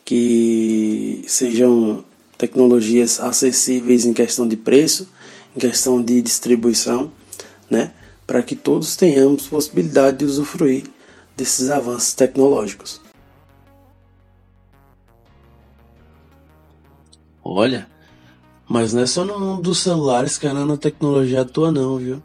que 0.05 1.25
sejam 1.27 2.05
tecnologias 2.39 3.19
acessíveis 3.21 4.05
em 4.05 4.13
questão 4.13 4.47
de 4.47 4.57
preço, 4.57 5.09
em 5.55 5.59
questão 5.61 6.03
de 6.03 6.21
distribuição, 6.21 7.11
né? 7.71 7.93
para 8.27 8.43
que 8.43 8.55
todos 8.55 8.97
tenhamos 8.97 9.47
possibilidade 9.47 10.19
de 10.19 10.25
usufruir 10.25 10.85
desses 11.37 11.71
avanços 11.71 12.15
tecnológicos. 12.15 13.01
Olha, 17.43 17.89
mas 18.69 18.93
não 18.93 19.03
é 19.03 19.07
só 19.07 19.25
no 19.25 19.39
mundo 19.39 19.63
dos 19.63 19.79
celulares 19.79 20.37
que 20.37 20.47
a 20.47 20.53
nanotecnologia 20.53 21.43
atua 21.43 21.71
não, 21.71 21.97
viu? 21.97 22.23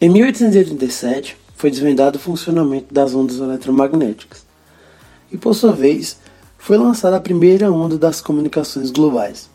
Em 0.00 0.08
1887 0.08 1.36
foi 1.60 1.70
desvendado 1.70 2.16
o 2.16 2.20
funcionamento 2.20 2.92
das 2.92 3.14
ondas 3.14 3.36
eletromagnéticas. 3.36 4.46
E 5.30 5.36
por 5.36 5.54
sua 5.54 5.72
vez, 5.72 6.16
foi 6.56 6.78
lançada 6.78 7.16
a 7.16 7.20
primeira 7.20 7.70
onda 7.70 7.98
das 7.98 8.22
comunicações 8.22 8.90
globais. 8.90 9.50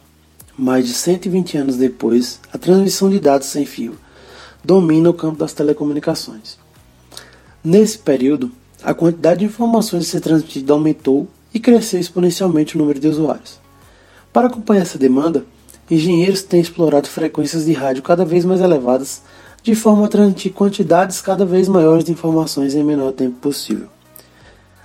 Mais 0.55 0.85
de 0.85 0.93
120 0.93 1.57
anos 1.57 1.77
depois, 1.77 2.39
a 2.53 2.59
transmissão 2.59 3.09
de 3.09 3.19
dados 3.19 3.47
sem 3.47 3.65
fio 3.65 3.97
domina 4.63 5.09
o 5.09 5.15
campo 5.15 5.39
das 5.39 5.53
telecomunicações. 5.53 6.59
Nesse 7.63 7.97
período, 7.97 8.51
a 8.83 8.93
quantidade 8.93 9.39
de 9.39 9.45
informações 9.45 10.07
a 10.07 10.12
ser 10.12 10.21
transmitida 10.21 10.74
aumentou 10.74 11.27
e 11.51 11.59
cresceu 11.59 12.00
exponencialmente 12.00 12.75
o 12.75 12.77
número 12.77 13.00
de 13.00 13.07
usuários. 13.07 13.59
Para 14.31 14.45
acompanhar 14.45 14.83
essa 14.83 15.00
demanda, 15.00 15.43
engenheiros 15.89 16.43
têm 16.43 16.62
explorado 16.62 17.07
frequências 17.07 17.65
de 17.65 17.74
rádio 17.74 18.03
cada 18.03 18.24
vez 18.24 18.45
mais 18.45 18.62
elevadas, 18.62 19.24
de 19.65 19.74
forma 19.74 20.05
a 20.05 20.07
transmitir 20.07 20.53
quantidades 20.53 21.19
cada 21.22 21.43
vez 21.43 21.67
maiores 21.67 22.05
de 22.05 22.12
informações 22.12 22.75
em 22.75 22.84
menor 22.84 23.12
tempo 23.13 23.38
possível. 23.39 23.88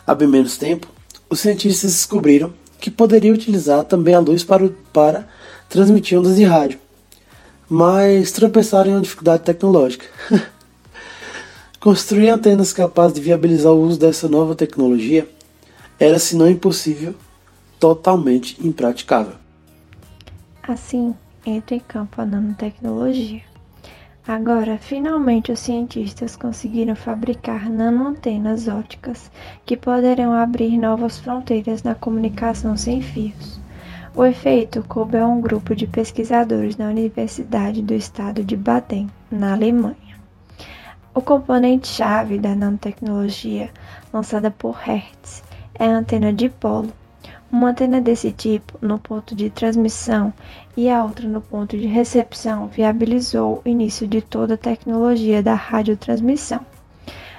Há 0.07 0.15
menos 0.15 0.57
tempo, 0.57 0.89
os 1.29 1.41
cientistas 1.41 1.93
descobriram 1.93 2.51
que 2.81 2.91
poderia 2.91 3.31
utilizar 3.31 3.85
também 3.85 4.15
a 4.15 4.19
luz 4.21 4.43
para, 4.43 4.71
para 4.91 5.29
transmitir 5.69 6.19
ondas 6.19 6.37
de 6.37 6.45
rádio, 6.45 6.79
mas 7.69 8.33
tropeçaram 8.33 8.91
em 8.91 8.95
uma 8.95 9.03
dificuldade 9.03 9.43
tecnológica. 9.43 10.07
Construir 11.79 12.31
antenas 12.31 12.73
capazes 12.73 13.15
de 13.15 13.21
viabilizar 13.21 13.73
o 13.73 13.83
uso 13.83 14.01
dessa 14.01 14.31
nova 14.31 14.55
tecnologia 14.55 15.29
era, 15.99 16.19
se 16.19 16.35
não 16.35 16.49
impossível, 16.49 17.15
totalmente 17.79 18.57
impraticável. 18.67 19.35
Assim, 20.63 21.15
entra 21.45 21.77
em 21.77 21.81
campo 21.81 22.23
a 22.23 22.25
nanotecnologia. 22.25 23.50
Agora, 24.31 24.79
finalmente, 24.79 25.51
os 25.51 25.59
cientistas 25.59 26.37
conseguiram 26.37 26.95
fabricar 26.95 27.69
nanoantenas 27.69 28.69
ópticas 28.69 29.29
que 29.67 29.77
poderão 29.77 30.33
abrir 30.33 30.79
novas 30.79 31.19
fronteiras 31.19 31.83
na 31.83 31.97
comunicação 31.97 32.77
sem 32.77 33.03
fios. 33.03 33.61
O 34.15 34.25
efeito 34.25 34.85
coube 34.87 35.17
a 35.17 35.27
um 35.27 35.41
grupo 35.41 35.75
de 35.75 35.85
pesquisadores 35.85 36.77
na 36.77 36.87
Universidade 36.87 37.83
do 37.83 37.93
Estado 37.93 38.45
de 38.45 38.57
Baden, 38.57 39.11
na 39.33 39.53
Alemanha. 39.53 40.17
O 41.13 41.21
componente-chave 41.21 42.39
da 42.39 42.55
nanotecnologia, 42.55 43.69
lançada 44.13 44.49
por 44.49 44.77
Hertz, 44.77 45.43
é 45.75 45.87
a 45.87 45.99
antena 45.99 46.33
dipolo. 46.33 46.93
Uma 47.51 47.71
antena 47.71 48.01
desse 48.01 48.31
tipo, 48.33 48.79
no 48.81 48.99
ponto 48.99 49.35
de 49.35 49.51
transmissão, 49.51 50.33
e 50.77 50.89
a 50.89 51.03
outra 51.03 51.29
no 51.29 51.41
ponto 51.41 51.77
de 51.77 51.87
recepção, 51.87 52.69
viabilizou 52.69 53.61
o 53.65 53.69
início 53.69 54.07
de 54.07 54.23
toda 54.23 54.55
a 54.55 54.59
tecnologia 54.59 55.43
da 55.43 55.55
radiotransmissão. 55.55 56.61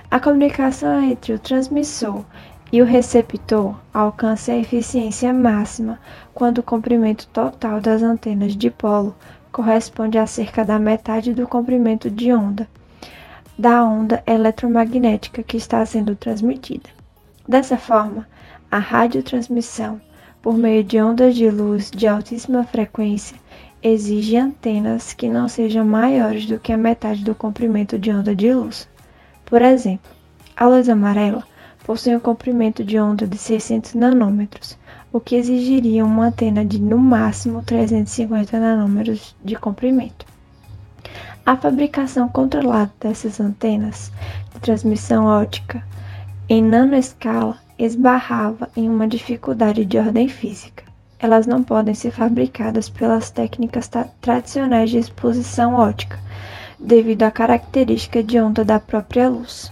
A 0.10 0.20
comunicação 0.20 1.02
entre 1.02 1.34
o 1.34 1.40
transmissor 1.40 2.24
e 2.72 2.82
o 2.82 2.86
receptor 2.86 3.76
alcança 3.94 4.52
a 4.52 4.58
eficiência 4.58 5.34
máxima 5.34 6.00
quando 6.34 6.58
o 6.60 6.64
comprimento 6.64 7.28
total 7.28 7.80
das 7.80 8.04
antenas 8.04 8.56
dipolo 8.56 9.16
corresponde 9.52 10.18
a 10.18 10.28
cerca 10.28 10.66
da 10.66 10.78
metade 10.78 11.34
do 11.34 11.48
comprimento 11.48 12.10
de 12.10 12.34
onda 12.34 12.68
da 13.62 13.84
onda 13.84 14.24
eletromagnética 14.26 15.44
que 15.44 15.56
está 15.56 15.86
sendo 15.86 16.16
transmitida. 16.16 16.90
Dessa 17.48 17.78
forma, 17.78 18.28
a 18.72 18.80
radiotransmissão 18.80 20.00
por 20.42 20.58
meio 20.58 20.82
de 20.82 21.00
ondas 21.02 21.36
de 21.36 21.50
luz 21.52 21.92
de 21.92 22.08
altíssima 22.08 22.64
frequência 22.64 23.38
exige 23.84 24.38
antenas 24.38 25.14
que 25.14 25.28
não 25.28 25.50
sejam 25.50 25.86
maiores 25.86 26.46
do 26.46 26.58
que 26.58 26.72
a 26.72 26.78
metade 26.78 27.24
do 27.24 27.36
comprimento 27.36 28.00
de 28.00 28.12
onda 28.12 28.34
de 28.34 28.54
luz. 28.54 28.88
Por 29.46 29.62
exemplo, 29.62 30.10
A 30.56 30.68
luz 30.68 30.88
amarela 30.88 31.44
possui 31.86 32.16
um 32.16 32.20
comprimento 32.20 32.84
de 32.84 33.00
onda 33.00 33.28
de 33.28 33.38
600 33.38 33.96
nanômetros, 33.96 34.78
o 35.12 35.20
que 35.20 35.36
exigiria 35.36 36.06
uma 36.06 36.28
antena 36.28 36.64
de 36.64 36.80
no 36.80 36.98
máximo 36.98 37.64
350 37.64 38.60
nanômetros 38.60 39.36
de 39.44 39.56
comprimento. 39.56 40.26
A 41.46 41.58
fabricação 41.58 42.30
controlada 42.30 42.94
dessas 43.00 43.40
antenas 43.40 44.12
de 44.54 44.60
transmissão 44.62 45.26
óptica 45.26 45.84
em 46.48 46.62
nanoescala 46.62 47.58
esbarrava 47.84 48.70
em 48.76 48.88
uma 48.88 49.08
dificuldade 49.08 49.84
de 49.86 49.98
ordem 49.98 50.28
física. 50.28 50.84
Elas 51.20 51.46
não 51.46 51.64
podem 51.64 51.94
ser 51.94 52.12
fabricadas 52.12 52.90
pelas 52.90 53.30
técnicas 53.30 53.90
tradicionais 54.20 54.90
de 54.90 54.98
exposição 54.98 55.76
óptica, 55.76 56.20
devido 56.80 57.24
à 57.24 57.32
característica 57.32 58.24
de 58.24 58.40
onda 58.40 58.64
da 58.64 58.80
própria 58.80 59.30
luz. 59.30 59.72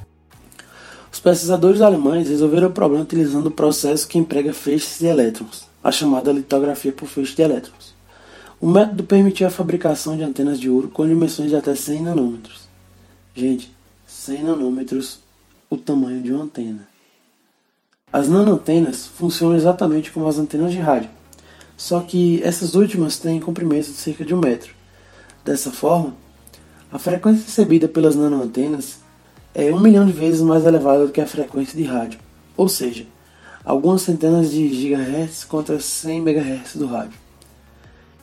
Os 1.11 1.19
pesquisadores 1.19 1.81
alemães 1.81 2.29
resolveram 2.29 2.67
o 2.67 2.71
problema 2.71 3.03
utilizando 3.03 3.47
o 3.47 3.51
processo 3.51 4.07
que 4.07 4.17
emprega 4.17 4.53
feixes 4.53 4.99
de 4.99 5.07
elétrons, 5.07 5.67
a 5.83 5.91
chamada 5.91 6.31
litografia 6.31 6.91
por 6.91 7.07
feixe 7.07 7.35
de 7.35 7.41
elétrons. 7.41 7.95
O 8.61 8.67
método 8.67 9.03
permitia 9.03 9.47
a 9.47 9.51
fabricação 9.51 10.17
de 10.17 10.23
antenas 10.23 10.59
de 10.59 10.69
ouro 10.69 10.89
com 10.89 11.07
dimensões 11.07 11.49
de 11.49 11.55
até 11.55 11.73
100 11.73 12.01
nanômetros. 12.01 12.67
Gente, 13.33 13.71
100 14.05 14.43
nanômetros, 14.43 15.19
o 15.69 15.77
tamanho 15.77 16.21
de 16.21 16.33
uma 16.33 16.43
antena. 16.43 16.88
As 18.11 18.27
nanoantenas 18.27 19.05
funcionam 19.05 19.55
exatamente 19.55 20.11
como 20.11 20.27
as 20.27 20.39
antenas 20.39 20.71
de 20.71 20.79
rádio, 20.79 21.11
só 21.77 21.99
que 21.99 22.41
essas 22.43 22.73
últimas 22.73 23.19
têm 23.19 23.39
comprimento 23.39 23.85
de 23.85 23.97
cerca 23.97 24.25
de 24.25 24.33
um 24.33 24.39
metro. 24.39 24.73
Dessa 25.45 25.69
forma, 25.69 26.15
a 26.91 26.97
frequência 26.97 27.45
recebida 27.45 27.87
pelas 27.87 28.15
nanoantenas 28.15 28.97
é 29.53 29.71
um 29.71 29.79
milhão 29.79 30.07
de 30.07 30.11
vezes 30.11 30.41
mais 30.41 30.65
elevada 30.65 31.05
do 31.05 31.11
que 31.11 31.21
a 31.21 31.27
frequência 31.27 31.77
de 31.77 31.83
rádio, 31.83 32.19
ou 32.57 32.67
seja, 32.67 33.05
algumas 33.63 34.01
centenas 34.01 34.49
de 34.49 34.73
gigahertz 34.73 35.43
contra 35.43 35.79
100 35.79 36.21
megahertz 36.21 36.77
do 36.77 36.87
rádio. 36.87 37.13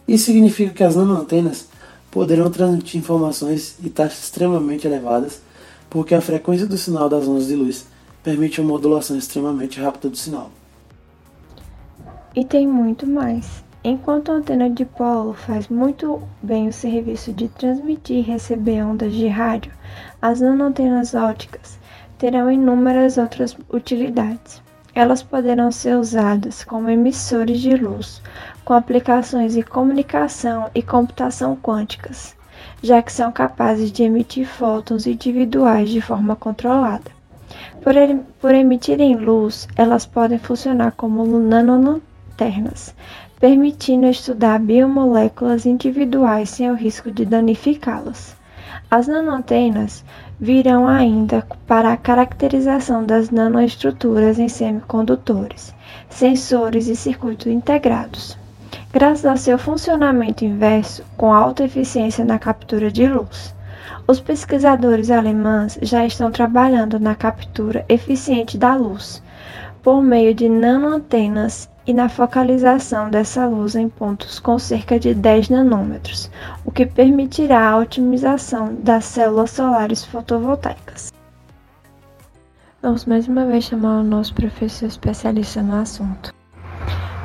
Isso 0.09 0.25
significa 0.25 0.75
que 0.75 0.83
as 0.83 0.97
nanoantenas 0.97 1.69
poderão 2.11 2.51
transmitir 2.51 2.99
informações 2.99 3.77
em 3.81 3.89
taxas 3.89 4.25
extremamente 4.25 4.85
elevadas, 4.85 5.41
porque 5.89 6.13
a 6.13 6.21
frequência 6.21 6.67
do 6.67 6.77
sinal 6.77 7.09
das 7.09 7.29
ondas 7.29 7.47
de 7.47 7.55
luz 7.55 7.87
permite 8.27 8.61
uma 8.61 8.71
modulação 8.71 9.17
extremamente 9.17 9.81
rápida 9.81 10.09
do 10.09 10.17
sinal. 10.17 10.51
E 12.35 12.45
tem 12.45 12.67
muito 12.67 13.07
mais. 13.07 13.63
Enquanto 13.85 14.33
a 14.33 14.35
antena 14.35 14.69
de 14.69 14.85
polo 14.85 15.33
faz 15.33 15.69
muito 15.69 16.21
bem 16.43 16.67
o 16.67 16.73
serviço 16.73 17.33
de 17.33 17.47
transmitir 17.47 18.17
e 18.17 18.23
receber 18.23 18.83
ondas 18.83 19.13
de 19.13 19.29
rádio, 19.29 19.71
as 20.21 20.41
nanoantenas 20.41 21.15
ópticas 21.15 21.79
terão 22.19 22.51
inúmeras 22.51 23.17
outras 23.17 23.57
utilidades. 23.73 24.61
Elas 24.93 25.23
poderão 25.23 25.71
ser 25.71 25.97
usadas 25.97 26.65
como 26.65 26.91
emissores 26.91 27.61
de 27.61 27.77
luz, 27.77 28.21
com 28.65 28.75
aplicações 28.75 29.55
em 29.55 29.63
comunicação 29.63 30.69
e 30.75 30.83
computação 30.83 31.55
quânticas, 31.55 32.35
já 32.83 33.01
que 33.01 33.13
são 33.13 33.31
capazes 33.31 33.93
de 33.93 34.03
emitir 34.03 34.49
fótons 34.49 35.07
individuais 35.07 35.91
de 35.91 36.01
forma 36.01 36.35
controlada. 36.35 37.16
Por, 37.87 37.95
por 38.41 38.53
emitirem 38.53 39.15
luz, 39.15 39.69
elas 39.77 40.05
podem 40.05 40.41
funcionar 40.41 40.91
como 40.97 41.25
nanoantenas 41.39 42.03
internas, 42.37 42.95
permitindo 43.39 44.07
estudar 44.07 44.59
biomoléculas 44.59 45.65
individuais 45.65 46.51
sem 46.51 46.69
o 46.69 46.75
risco 46.75 47.13
de 47.13 47.25
danificá-las. 47.25 48.37
As 48.91 49.07
nanoantenas 49.07 50.05
virão 50.41 50.89
ainda 50.89 51.47
para 51.65 51.93
a 51.93 51.97
caracterização 51.97 53.05
das 53.05 53.31
nanoestruturas 53.31 54.41
em 54.41 54.49
semicondutores, 54.49 55.73
sensores 56.11 56.89
e 56.89 56.97
circuitos 56.97 57.47
integrados. 57.47 58.37
Graças 58.93 59.25
ao 59.25 59.37
seu 59.37 59.59
funcionamento 59.59 60.45
inverso, 60.45 61.05
com 61.17 61.33
alta 61.33 61.63
eficiência 61.63 62.25
na 62.25 62.39
captura 62.39 62.91
de 62.91 63.07
luz, 63.07 63.55
os 64.09 64.21
pesquisadores 64.21 65.11
alemães 65.11 65.79
já 65.83 66.07
estão 66.07 66.31
trabalhando 66.31 67.01
na 67.01 67.15
captura 67.15 67.85
eficiente 67.89 68.57
da 68.57 68.75
luz 68.75 69.23
por 69.83 70.03
meio 70.03 70.35
de 70.35 70.49
nanoantenas 70.49 71.69
e 71.87 71.95
na 71.95 72.09
focalização 72.09 73.09
dessa 73.09 73.47
luz 73.47 73.77
em 73.77 73.89
pontos 73.89 74.41
com 74.41 74.59
cerca 74.59 74.99
de 74.99 75.15
10 75.15 75.51
nanômetros, 75.51 76.31
o 76.65 76.73
que 76.73 76.85
permitirá 76.85 77.71
a 77.71 77.79
otimização 77.79 78.75
das 78.75 79.05
células 79.05 79.53
solares 79.53 80.05
fotovoltaicas. 80.05 81.13
Vamos 82.83 83.05
mais 83.05 83.29
uma 83.29 83.47
vez 83.47 83.65
chamar 83.65 84.01
o 84.01 84.05
nosso 84.05 84.35
professor 84.35 84.87
especialista 84.87 85.63
no 85.63 85.77
assunto. 85.77 86.35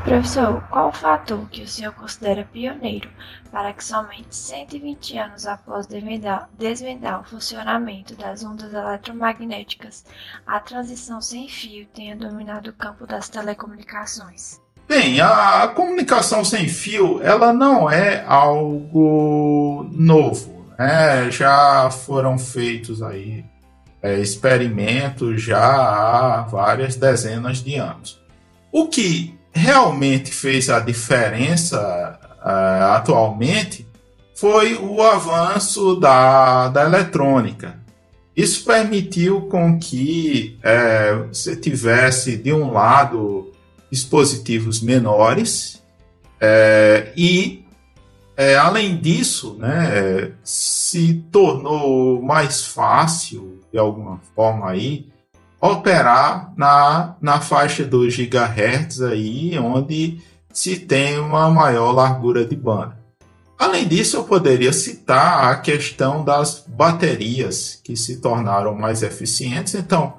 Professor, 0.04 0.62
qual 0.70 0.90
o 0.90 0.92
fator 0.92 1.48
que 1.50 1.62
o 1.62 1.68
senhor 1.68 1.94
considera 1.94 2.48
pioneiro 2.52 3.10
para 3.52 3.72
que 3.72 3.84
somente 3.84 4.36
120 4.36 5.18
anos 5.18 5.46
após 5.46 5.86
desvendar, 5.86 6.50
desvendar 6.58 7.22
o 7.22 7.24
funcionamento 7.24 8.16
das 8.16 8.44
ondas 8.44 8.74
eletromagnéticas, 8.74 10.04
a 10.46 10.60
transição 10.60 11.22
sem 11.22 11.48
fio 11.48 11.86
tenha 11.94 12.16
dominado 12.16 12.72
o 12.72 12.74
campo 12.74 13.06
das 13.06 13.30
telecomunicações? 13.30 14.60
Bem, 14.88 15.22
a 15.22 15.68
comunicação 15.70 16.44
sem 16.44 16.68
fio 16.68 17.22
ela 17.22 17.54
não 17.54 17.90
é 17.90 18.26
algo 18.26 19.88
novo. 19.92 20.66
Né? 20.78 21.30
Já 21.30 21.92
foram 21.92 22.40
feitos 22.40 23.04
aí 23.04 23.46
é, 24.02 24.20
experimentos 24.20 25.44
já 25.44 25.60
há 25.60 26.42
várias 26.42 26.96
dezenas 26.96 27.64
de 27.64 27.76
anos. 27.76 28.20
O 28.72 28.88
que 28.88 29.40
realmente 29.54 30.32
fez 30.32 30.70
a 30.70 30.80
diferença 30.80 32.20
uh, 32.40 32.94
atualmente 32.96 33.88
foi 34.36 34.76
o 34.76 35.02
avanço 35.04 35.96
da, 35.96 36.68
da 36.70 36.84
eletrônica. 36.84 37.80
Isso 38.36 38.66
permitiu 38.66 39.42
com 39.42 39.78
que 39.78 40.58
é, 40.64 41.14
você 41.14 41.56
tivesse, 41.56 42.38
de 42.38 42.52
um 42.52 42.72
lado, 42.72 43.52
dispositivos 43.92 44.82
menores 44.82 45.80
é, 46.40 47.12
e, 47.16 47.64
além 48.60 48.98
disso, 48.98 49.58
né, 49.60 50.32
se 50.44 51.24
tornou 51.32 52.20
mais 52.20 52.66
fácil, 52.66 53.60
de 53.72 53.78
alguma 53.78 54.20
forma, 54.34 54.72
aí, 54.72 55.11
operar 55.62 56.52
na, 56.58 57.16
na 57.22 57.40
faixa 57.40 57.86
dos 57.86 58.14
gigahertz 58.14 59.02
aí, 59.02 59.58
onde 59.60 60.20
se 60.52 60.78
tem 60.78 61.20
uma 61.20 61.50
maior 61.50 61.92
largura 61.92 62.44
de 62.44 62.56
banda. 62.56 63.00
Além 63.58 63.88
disso, 63.88 64.18
eu 64.18 64.24
poderia 64.24 64.74
citar 64.74 65.52
a 65.52 65.56
questão 65.56 66.26
das 66.26 66.66
baterias 66.68 67.80
que 67.84 67.96
se 67.96 68.20
tornaram 68.20 68.74
mais 68.74 69.04
eficientes. 69.04 69.76
Então, 69.76 70.16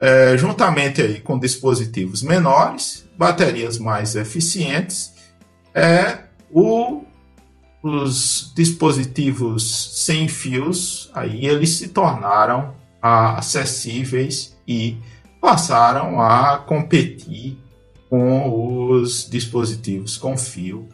é, 0.00 0.36
juntamente 0.38 1.02
aí 1.02 1.20
com 1.20 1.36
dispositivos 1.36 2.22
menores, 2.22 3.04
baterias 3.18 3.78
mais 3.78 4.14
eficientes, 4.14 5.12
é, 5.74 6.18
o, 6.52 7.02
os 7.82 8.52
dispositivos 8.54 10.04
sem 10.04 10.28
fios 10.28 11.10
aí 11.14 11.46
eles 11.46 11.70
se 11.70 11.88
tornaram 11.88 12.77
acessíveis 13.00 14.56
e 14.66 14.96
passaram 15.40 16.20
a 16.20 16.58
competir 16.58 17.58
com 18.08 18.90
os 18.90 19.28
dispositivos 19.28 20.16
com 20.16 20.36
fio 20.36 20.88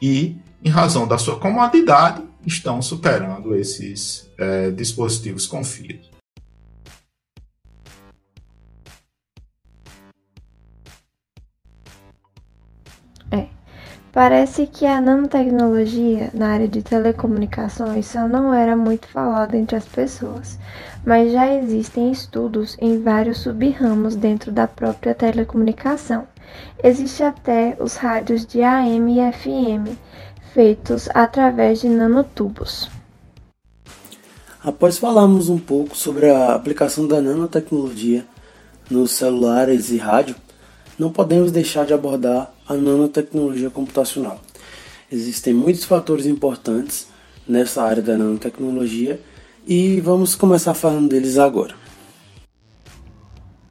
e, 0.00 0.36
em 0.64 0.68
razão 0.68 1.06
da 1.06 1.16
sua 1.18 1.38
comodidade, 1.38 2.22
estão 2.44 2.82
superando 2.82 3.54
esses 3.54 4.30
é, 4.38 4.70
dispositivos 4.70 5.46
com 5.46 5.64
fio. 5.64 6.15
Parece 14.16 14.66
que 14.66 14.86
a 14.86 14.98
nanotecnologia 14.98 16.30
na 16.32 16.48
área 16.48 16.66
de 16.66 16.80
telecomunicações 16.80 18.06
só 18.06 18.26
não 18.26 18.54
era 18.54 18.74
muito 18.74 19.06
falada 19.08 19.58
entre 19.58 19.76
as 19.76 19.84
pessoas, 19.84 20.58
mas 21.04 21.32
já 21.32 21.54
existem 21.54 22.10
estudos 22.10 22.78
em 22.80 23.02
vários 23.02 23.40
sub-ramos 23.40 24.16
dentro 24.16 24.50
da 24.50 24.66
própria 24.66 25.14
telecomunicação. 25.14 26.26
Existe 26.82 27.22
até 27.22 27.76
os 27.78 27.96
rádios 27.96 28.46
de 28.46 28.62
AM 28.62 29.20
e 29.20 29.32
FM, 29.32 29.98
feitos 30.54 31.10
através 31.12 31.82
de 31.82 31.90
nanotubos. 31.90 32.88
Após 34.64 34.96
falarmos 34.96 35.50
um 35.50 35.58
pouco 35.58 35.94
sobre 35.94 36.30
a 36.30 36.54
aplicação 36.54 37.06
da 37.06 37.20
nanotecnologia 37.20 38.24
nos 38.90 39.10
celulares 39.10 39.90
e 39.90 39.98
rádio, 39.98 40.34
não 40.98 41.10
podemos 41.10 41.52
deixar 41.52 41.84
de 41.84 41.94
abordar 41.94 42.52
a 42.66 42.74
nanotecnologia 42.74 43.70
computacional. 43.70 44.40
Existem 45.10 45.54
muitos 45.54 45.84
fatores 45.84 46.26
importantes 46.26 47.08
nessa 47.46 47.82
área 47.82 48.02
da 48.02 48.16
nanotecnologia 48.16 49.20
e 49.66 50.00
vamos 50.00 50.34
começar 50.34 50.74
falando 50.74 51.08
deles 51.08 51.38
agora. 51.38 51.74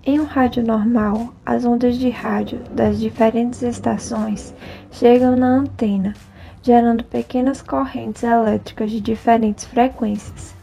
Em 0.05 0.19
um 0.19 0.23
rádio 0.23 0.63
normal, 0.63 1.33
as 1.45 1.65
ondas 1.65 1.97
de 1.97 2.09
rádio 2.09 2.59
das 2.71 2.99
diferentes 2.99 3.63
estações 3.63 4.53
chegam 4.91 5.35
na 5.35 5.57
antena, 5.57 6.13
gerando 6.61 7.03
pequenas 7.03 7.61
correntes 7.61 8.23
elétricas 8.23 8.91
de 8.91 9.01
diferentes 9.01 9.65
frequências. 9.65 10.54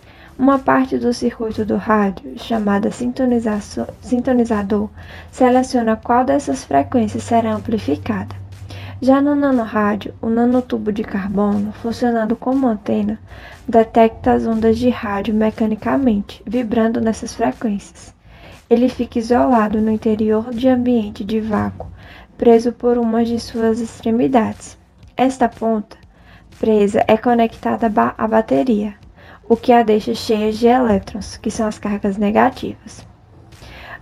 Uma 0.43 0.59
parte 0.59 0.99
do 0.99 1.15
circuito 1.15 1.65
do 1.65 1.77
rádio, 1.77 2.37
chamada 2.37 2.91
sintonizador, 2.91 4.91
seleciona 5.31 5.95
qual 5.95 6.25
dessas 6.25 6.65
frequências 6.65 7.23
será 7.23 7.55
amplificada. 7.55 8.35
Já 9.01 9.21
no 9.21 9.37
nanorádio, 9.37 10.13
o 10.21 10.29
nanotubo 10.29 10.91
de 10.91 11.05
carbono, 11.05 11.71
funcionando 11.75 12.35
como 12.35 12.67
antena, 12.67 13.21
detecta 13.69 14.33
as 14.33 14.45
ondas 14.45 14.79
de 14.79 14.89
rádio 14.89 15.33
mecanicamente, 15.33 16.43
vibrando 16.45 17.01
nessas 17.01 17.33
frequências. 17.33 18.13
Ele 18.69 18.89
fica 18.89 19.21
isolado 19.21 19.81
no 19.81 19.93
interior 19.93 20.51
de 20.51 20.67
ambiente 20.67 21.23
de 21.23 21.39
vácuo, 21.39 21.87
preso 22.37 22.73
por 22.73 22.99
uma 22.99 23.25
de 23.25 23.39
suas 23.39 23.79
extremidades. 23.79 24.77
Esta 25.17 25.49
ponta 25.49 25.97
presa 26.59 27.05
é 27.07 27.17
conectada 27.17 27.87
à 28.19 28.27
bateria, 28.27 29.01
o 29.49 29.57
que 29.57 29.73
a 29.73 29.83
deixa 29.83 30.15
cheia 30.15 30.53
de 30.53 30.67
elétrons, 30.67 31.37
que 31.37 31.51
são 31.51 31.67
as 31.67 31.79
cargas 31.79 32.17
negativas. 32.17 33.07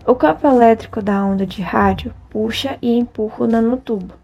O 0.06 0.14
campo 0.14 0.46
elétrico 0.46 1.02
da 1.02 1.24
onda 1.24 1.46
de 1.46 1.62
rádio 1.62 2.14
puxa 2.30 2.78
e 2.80 2.96
empurra 2.96 3.44
o 3.44 3.46
nanotubo, 3.46 4.14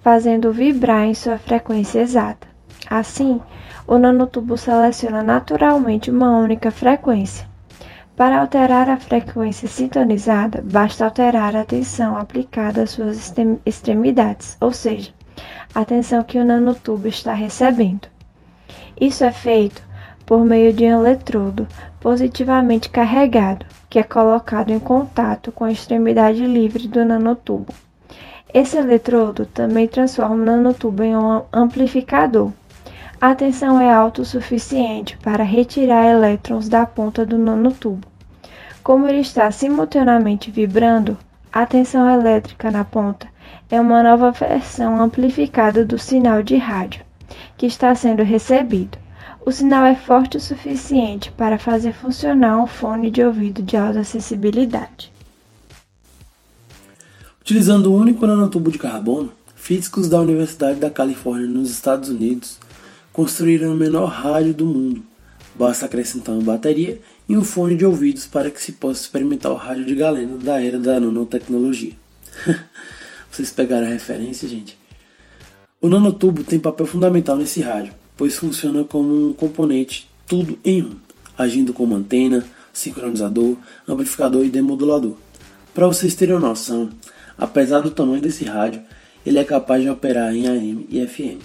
fazendo 0.00 0.52
vibrar 0.52 1.04
em 1.04 1.14
sua 1.14 1.38
frequência 1.38 2.00
exata. 2.00 2.48
Assim, 2.88 3.40
o 3.86 3.98
nanotubo 3.98 4.56
seleciona 4.56 5.22
naturalmente 5.22 6.10
uma 6.10 6.38
única 6.38 6.70
frequência. 6.70 7.48
Para 8.16 8.40
alterar 8.40 8.88
a 8.88 8.96
frequência 8.96 9.66
sintonizada, 9.66 10.62
basta 10.62 11.04
alterar 11.04 11.56
a 11.56 11.64
tensão 11.64 12.16
aplicada 12.16 12.82
às 12.82 12.90
suas 12.90 13.34
extremidades, 13.64 14.56
ou 14.60 14.72
seja, 14.72 15.12
a 15.74 15.84
tensão 15.84 16.22
que 16.22 16.38
o 16.38 16.44
nanotubo 16.44 17.08
está 17.08 17.32
recebendo. 17.32 18.08
Isso 19.00 19.24
é 19.24 19.32
feito 19.32 19.82
por 20.30 20.44
meio 20.44 20.72
de 20.72 20.84
um 20.84 21.00
eletrodo 21.00 21.66
positivamente 21.98 22.88
carregado, 22.88 23.66
que 23.88 23.98
é 23.98 24.04
colocado 24.04 24.70
em 24.70 24.78
contato 24.78 25.50
com 25.50 25.64
a 25.64 25.72
extremidade 25.72 26.46
livre 26.46 26.86
do 26.86 27.04
nanotubo. 27.04 27.74
Esse 28.54 28.76
eletrodo 28.76 29.44
também 29.44 29.88
transforma 29.88 30.36
o 30.36 30.44
nanotubo 30.44 31.02
em 31.02 31.16
um 31.16 31.42
amplificador. 31.52 32.52
A 33.20 33.34
tensão 33.34 33.80
é 33.80 33.92
alta 33.92 34.22
o 34.22 34.24
suficiente 34.24 35.18
para 35.18 35.42
retirar 35.42 36.06
elétrons 36.06 36.68
da 36.68 36.86
ponta 36.86 37.26
do 37.26 37.36
nanotubo. 37.36 38.06
Como 38.84 39.08
ele 39.08 39.22
está 39.22 39.50
simultaneamente 39.50 40.48
vibrando, 40.48 41.18
a 41.52 41.66
tensão 41.66 42.08
elétrica 42.08 42.70
na 42.70 42.84
ponta 42.84 43.26
é 43.68 43.80
uma 43.80 44.00
nova 44.00 44.30
versão 44.30 45.02
amplificada 45.02 45.84
do 45.84 45.98
sinal 45.98 46.40
de 46.40 46.56
rádio 46.56 47.04
que 47.56 47.66
está 47.66 47.92
sendo 47.96 48.22
recebido. 48.22 48.96
O 49.44 49.50
sinal 49.50 49.86
é 49.86 49.94
forte 49.94 50.36
o 50.36 50.40
suficiente 50.40 51.32
para 51.32 51.58
fazer 51.58 51.94
funcionar 51.94 52.62
um 52.62 52.66
fone 52.66 53.10
de 53.10 53.22
ouvido 53.22 53.62
de 53.62 53.76
alta 53.76 54.00
acessibilidade. 54.00 55.10
Utilizando 57.40 57.90
o 57.90 57.96
único 57.96 58.26
nanotubo 58.26 58.70
de 58.70 58.78
carbono, 58.78 59.32
físicos 59.56 60.08
da 60.08 60.20
Universidade 60.20 60.78
da 60.78 60.90
Califórnia 60.90 61.46
nos 61.46 61.70
Estados 61.70 62.10
Unidos 62.10 62.58
construíram 63.12 63.72
o 63.72 63.76
menor 63.76 64.06
rádio 64.06 64.54
do 64.54 64.66
mundo. 64.66 65.02
Basta 65.54 65.86
acrescentar 65.86 66.34
uma 66.34 66.44
bateria 66.44 67.00
e 67.28 67.36
um 67.36 67.42
fone 67.42 67.76
de 67.76 67.84
ouvidos 67.84 68.26
para 68.26 68.50
que 68.50 68.62
se 68.62 68.72
possa 68.72 69.02
experimentar 69.02 69.50
o 69.50 69.56
rádio 69.56 69.84
de 69.84 69.94
galena 69.94 70.36
da 70.36 70.62
era 70.62 70.78
da 70.78 71.00
nanotecnologia. 71.00 71.92
Vocês 73.30 73.50
pegaram 73.50 73.86
a 73.86 73.90
referência, 73.90 74.48
gente? 74.48 74.78
O 75.80 75.88
nanotubo 75.88 76.44
tem 76.44 76.58
papel 76.58 76.86
fundamental 76.86 77.36
nesse 77.36 77.60
rádio, 77.60 77.94
pois 78.20 78.36
funciona 78.36 78.84
como 78.84 79.30
um 79.30 79.32
componente 79.32 80.06
tudo 80.28 80.58
em 80.62 80.82
um, 80.82 80.96
agindo 81.36 81.72
como 81.72 81.96
antena, 81.96 82.44
sincronizador, 82.72 83.56
amplificador 83.88 84.44
e 84.44 84.50
demodulador. 84.50 85.16
Para 85.74 85.86
vocês 85.86 86.14
terem 86.14 86.34
uma 86.34 86.48
noção, 86.50 86.90
Apesar 87.40 87.80
do 87.80 87.90
tamanho 87.90 88.20
desse 88.20 88.44
rádio, 88.44 88.82
ele 89.24 89.38
é 89.38 89.44
capaz 89.44 89.82
de 89.82 89.88
operar 89.88 90.36
em 90.36 90.46
AM 90.46 90.86
e 90.90 91.06
FM. 91.06 91.42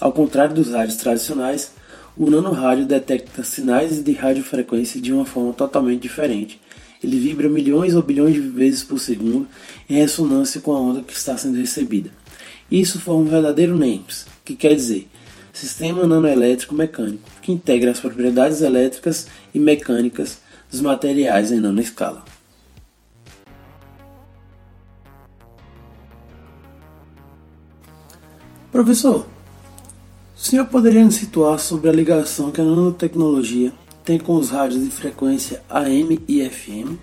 Ao 0.00 0.12
contrário 0.12 0.54
dos 0.54 0.70
rádios 0.70 0.98
tradicionais, 0.98 1.72
o 2.16 2.30
nanorádio 2.30 2.86
detecta 2.86 3.42
sinais 3.42 4.00
de 4.04 4.12
radiofrequência 4.12 5.00
de 5.00 5.12
uma 5.12 5.24
forma 5.24 5.52
totalmente 5.52 6.02
diferente. 6.02 6.60
Ele 7.02 7.18
vibra 7.18 7.48
milhões 7.48 7.96
ou 7.96 8.04
bilhões 8.04 8.34
de 8.34 8.40
vezes 8.40 8.84
por 8.84 9.00
segundo 9.00 9.48
em 9.90 9.94
ressonância 9.96 10.60
com 10.60 10.72
a 10.72 10.80
onda 10.80 11.02
que 11.02 11.12
está 11.12 11.36
sendo 11.36 11.58
recebida. 11.58 12.10
Isso 12.70 13.00
forma 13.00 13.22
um 13.22 13.28
verdadeiro 13.28 13.76
NEMS, 13.76 14.26
que 14.44 14.54
quer 14.54 14.76
dizer 14.76 15.08
Sistema 15.56 16.06
Nanoelétrico 16.06 16.74
Mecânico, 16.74 17.30
que 17.40 17.50
integra 17.50 17.90
as 17.90 17.98
propriedades 17.98 18.60
elétricas 18.60 19.26
e 19.54 19.58
mecânicas 19.58 20.38
dos 20.70 20.82
materiais 20.82 21.50
em 21.50 21.60
nanoescala. 21.60 22.22
Professor, 28.70 29.26
o 30.36 30.38
senhor 30.38 30.66
poderia 30.66 31.02
nos 31.02 31.14
situar 31.14 31.58
sobre 31.58 31.88
a 31.88 31.92
ligação 31.92 32.50
que 32.50 32.60
a 32.60 32.64
nanotecnologia 32.64 33.72
tem 34.04 34.18
com 34.18 34.34
os 34.34 34.50
rádios 34.50 34.84
de 34.84 34.90
frequência 34.90 35.62
AM 35.70 36.22
e 36.28 36.46
FM? 36.46 36.98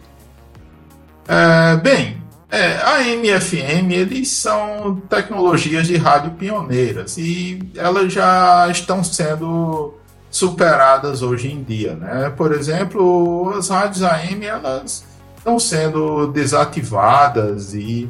É, 1.28 1.76
bem, 1.78 2.23
é, 2.54 2.78
AM 2.84 3.28
e 3.28 3.42
FM 3.42 3.90
eles 3.90 4.30
são 4.30 5.02
tecnologias 5.10 5.88
de 5.88 5.98
rádio 5.98 6.32
pioneiras 6.34 7.18
e 7.18 7.60
elas 7.76 8.14
já 8.14 8.68
estão 8.70 9.04
sendo 9.04 9.96
superadas 10.30 11.24
hoje 11.24 11.52
em 11.52 11.64
dia, 11.64 11.96
né? 11.96 12.32
Por 12.38 12.52
exemplo, 12.52 13.56
as 13.58 13.70
rádios 13.70 14.04
AM 14.04 14.46
elas 14.46 15.04
estão 15.36 15.60
sendo 15.60 16.28
desativadas 16.28 17.74
e 17.74 18.08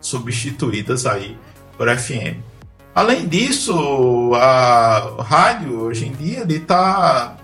substituídas 0.00 1.04
aí 1.04 1.36
por 1.76 1.88
FM. 1.96 2.38
Além 2.94 3.26
disso, 3.26 4.32
a 4.34 5.16
rádio 5.18 5.80
hoje 5.80 6.06
em 6.06 6.12
dia 6.12 6.42
ele 6.42 6.58
está 6.58 7.36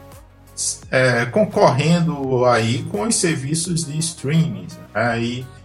é, 0.93 1.27
concorrendo 1.27 2.45
aí 2.45 2.85
com 2.85 3.03
os 3.03 3.17
serviços 3.17 3.85
de 3.85 3.99
streaming. 3.99 4.69
Né? 4.95 5.21
E, 5.21 5.58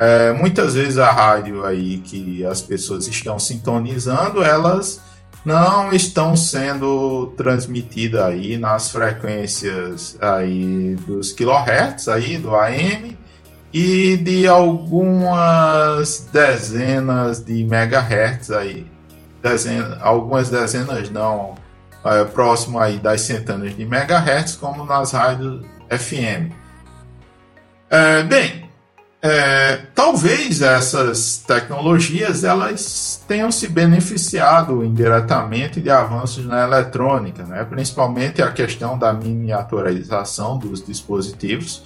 é, 0.00 0.32
muitas 0.32 0.74
vezes 0.74 0.96
a 0.96 1.10
rádio 1.10 1.62
aí 1.64 1.98
que 1.98 2.42
as 2.46 2.62
pessoas 2.62 3.06
estão 3.06 3.38
sintonizando, 3.38 4.42
elas 4.42 4.98
não 5.44 5.92
estão 5.92 6.34
sendo 6.34 7.34
transmitidas 7.36 8.22
aí 8.22 8.56
nas 8.56 8.90
frequências 8.90 10.16
aí 10.18 10.96
dos 11.06 11.32
kilohertz 11.32 12.08
aí 12.08 12.38
do 12.38 12.56
AM 12.56 13.16
e 13.72 14.16
de 14.16 14.48
algumas 14.48 16.28
dezenas 16.32 17.44
de 17.44 17.62
megahertz 17.64 18.50
aí 18.50 18.86
dezena, 19.42 19.98
algumas 20.00 20.48
dezenas 20.48 21.10
não, 21.10 21.56
é, 22.04 22.24
próximo 22.24 22.78
aí 22.78 22.98
das 22.98 23.20
centenas 23.20 23.76
de 23.76 23.84
megahertz, 23.84 24.56
como 24.56 24.84
nas 24.84 25.12
rádios 25.12 25.62
FM. 25.90 26.52
É, 27.90 28.22
bem, 28.22 28.59
é, 29.22 29.82
talvez 29.94 30.62
essas 30.62 31.36
tecnologias 31.46 32.42
elas 32.42 33.22
tenham 33.28 33.52
se 33.52 33.68
beneficiado 33.68 34.82
indiretamente 34.82 35.80
de 35.80 35.90
avanços 35.90 36.46
na 36.46 36.64
eletrônica, 36.64 37.42
né? 37.44 37.64
principalmente 37.64 38.40
a 38.40 38.50
questão 38.50 38.98
da 38.98 39.12
miniaturização 39.12 40.58
dos 40.58 40.84
dispositivos, 40.84 41.82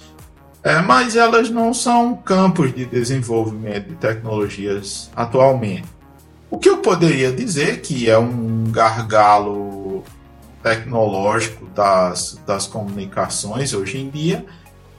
é, 0.63 0.79
mas 0.81 1.15
elas 1.17 1.49
não 1.49 1.73
são 1.73 2.15
campos 2.15 2.73
de 2.73 2.85
desenvolvimento 2.85 3.89
de 3.89 3.95
tecnologias 3.95 5.11
atualmente. 5.13 5.87
O 6.49 6.57
que 6.57 6.69
eu 6.69 6.77
poderia 6.77 7.33
dizer 7.33 7.81
que 7.81 8.09
é 8.09 8.17
um 8.17 8.71
gargalo 8.71 10.03
tecnológico 10.63 11.65
das, 11.75 12.39
das 12.47 12.65
comunicações 12.65 13.73
hoje 13.73 13.99
em 13.99 14.09
dia 14.09 14.45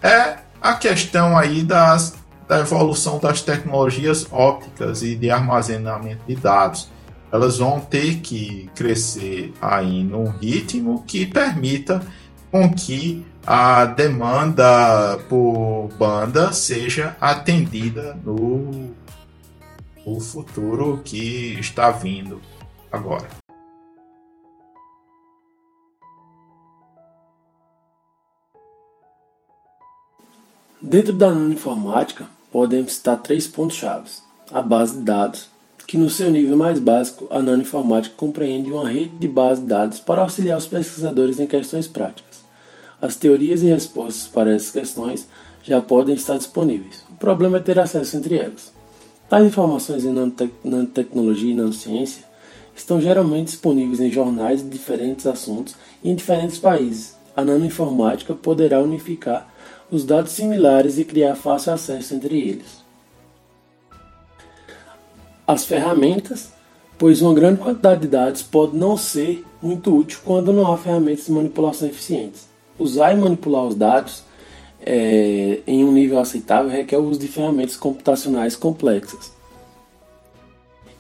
é 0.03 0.37
a 0.61 0.75
questão 0.75 1.37
aí 1.37 1.63
das, 1.63 2.15
da 2.49 2.61
evolução 2.61 3.19
das 3.19 3.43
tecnologias 3.43 4.27
ópticas 4.31 5.03
e 5.03 5.15
de 5.17 5.31
armazenamento 5.31 6.23
de 6.27 6.37
dados. 6.37 6.89
Elas 7.33 7.59
vão 7.59 7.81
ter 7.81 8.21
que 8.21 8.71
crescer 8.75 9.53
aí 9.61 10.05
num 10.05 10.29
ritmo 10.29 11.03
que 11.07 11.27
permita 11.27 12.01
com 12.51 12.73
que 12.73 13.27
a 13.47 13.85
demanda 13.85 15.19
por 15.29 15.89
banda 15.99 16.53
seja 16.53 17.17
atendida 17.21 18.19
no 18.25 18.95
o 20.05 20.21
futuro 20.21 21.01
que 21.05 21.59
está 21.59 21.91
vindo 21.91 22.41
agora. 22.93 23.29
Dentro 30.81 31.13
da 31.13 31.31
nanoinformática, 31.31 32.36
podemos 32.57 32.95
citar 32.95 33.19
três 33.19 33.47
pontos-chave. 33.47 34.09
A 34.51 34.63
base 34.63 34.97
de 34.97 35.03
dados, 35.03 35.51
que 35.87 35.99
no 35.99 36.09
seu 36.09 36.31
nível 36.31 36.57
mais 36.57 36.79
básico, 36.79 37.27
a 37.29 37.43
nanoinformática 37.43 38.15
compreende 38.17 38.73
uma 38.73 38.89
rede 38.89 39.11
de 39.19 39.29
bases 39.29 39.63
de 39.63 39.69
dados 39.69 40.01
para 40.01 40.23
auxiliar 40.23 40.57
os 40.57 40.67
pesquisadores 40.67 41.39
em 41.39 41.47
questões 41.47 41.87
práticas. 41.87 42.39
As 42.99 43.15
teorias 43.15 43.61
e 43.61 43.67
respostas 43.67 44.27
para 44.29 44.55
essas 44.55 44.71
questões 44.71 45.29
já 45.63 45.83
podem 45.83 46.15
estar 46.15 46.39
disponíveis. 46.39 47.05
O 47.11 47.17
problema 47.17 47.59
é 47.59 47.61
ter 47.61 47.79
acesso 47.79 48.17
entre 48.17 48.39
elas. 48.39 48.73
Tais 49.29 49.45
informações 49.45 50.07
em 50.07 50.15
nanotecnologia 50.65 51.53
e 51.53 51.57
nanociência 51.57 52.25
estão 52.75 52.99
geralmente 52.99 53.49
disponíveis 53.49 54.01
em 54.01 54.11
jornais 54.11 54.63
de 54.63 54.71
diferentes 54.71 55.27
assuntos 55.27 55.75
e 56.03 56.09
em 56.09 56.15
diferentes 56.15 56.59
países. 56.59 57.17
A 57.37 57.45
nanoinformática 57.45 58.33
poderá 58.33 58.81
unificar 58.81 59.47
os 59.91 60.05
dados 60.05 60.33
similares 60.33 60.99
e 60.99 61.05
criar 61.05 61.35
fácil 61.35 61.73
acesso 61.73 62.15
entre 62.15 62.39
eles. 62.39 62.85
As 65.47 65.65
ferramentas, 65.65 66.53
pois 66.99 67.23
uma 67.23 67.35
grande 67.35 67.61
quantidade 67.61 68.01
de 68.01 68.09
dados 68.09 68.43
pode 68.43 68.77
não 68.77 68.97
ser 68.97 69.45
muito 69.63 69.97
útil 69.97 70.19
quando 70.25 70.53
não 70.53 70.73
há 70.73 70.77
ferramentas 70.77 71.27
de 71.27 71.33
manipulação 71.33 71.89
eficientes. 71.89 72.49
Usar 72.79 73.13
e 73.13 73.17
manipular 73.17 73.65
os 73.65 73.75
dados 73.75 74.25
é, 74.81 75.61
em 75.67 75.85
um 75.85 75.93
nível 75.93 76.19
aceitável 76.19 76.71
requer 76.71 76.99
o 76.99 77.05
uso 77.05 77.21
de 77.21 77.29
ferramentas 77.29 77.77
computacionais 77.77 78.57
complexas. 78.57 79.33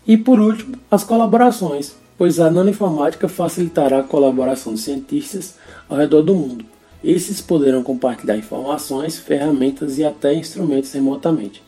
E 0.07 0.16
por 0.16 0.38
último, 0.38 0.79
as 0.88 1.03
colaborações, 1.03 1.96
pois 2.16 2.38
a 2.38 2.49
nanoinformática 2.51 3.29
facilitará 3.29 4.01
a 4.01 4.05
colaboração 4.05 4.75
de 4.75 4.81
cientistas 4.81 5.57
ao 5.88 5.96
redor 5.96 6.22
do 6.22 6.35
mundo. 6.35 6.75
Esses 7.02 7.40
poderão 7.40 7.82
compartilhar 7.82 8.37
informações, 8.37 9.18
ferramentas 9.18 9.98
e 9.98 10.04
até 10.04 10.35
instrumentos 10.35 10.92
remotamente. 10.92 11.62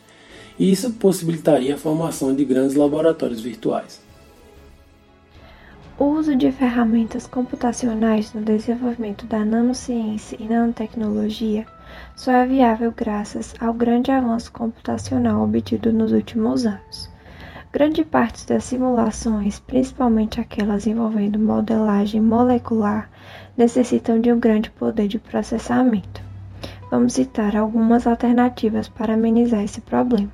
Isso 0.59 0.91
possibilitaria 0.93 1.75
a 1.75 1.77
formação 1.77 2.35
de 2.35 2.43
grandes 2.43 2.75
laboratórios 2.75 3.39
virtuais. 3.39 4.01
O 5.97 6.05
uso 6.05 6.35
de 6.35 6.49
ferramentas 6.51 7.27
computacionais 7.27 8.33
no 8.33 8.41
desenvolvimento 8.41 9.25
da 9.25 9.43
nanociência 9.43 10.37
e 10.39 10.47
nanotecnologia 10.47 11.65
só 12.15 12.31
é 12.31 12.47
viável 12.47 12.93
graças 12.95 13.53
ao 13.59 13.73
grande 13.73 14.09
avanço 14.09 14.51
computacional 14.51 15.43
obtido 15.43 15.91
nos 15.91 16.13
últimos 16.13 16.65
anos. 16.65 17.09
Grande 17.71 18.03
parte 18.03 18.47
das 18.47 18.63
simulações, 18.63 19.59
principalmente 19.59 20.39
aquelas 20.39 20.87
envolvendo 20.87 21.37
modelagem 21.37 22.21
molecular, 22.21 23.09
necessitam 23.59 24.21
de 24.21 24.31
um 24.31 24.39
grande 24.39 24.71
poder 24.71 25.09
de 25.09 25.19
processamento. 25.19 26.21
Vamos 26.89 27.11
citar 27.11 27.57
algumas 27.57 28.07
alternativas 28.07 28.87
para 28.87 29.15
amenizar 29.15 29.61
esse 29.61 29.81
problema. 29.81 30.31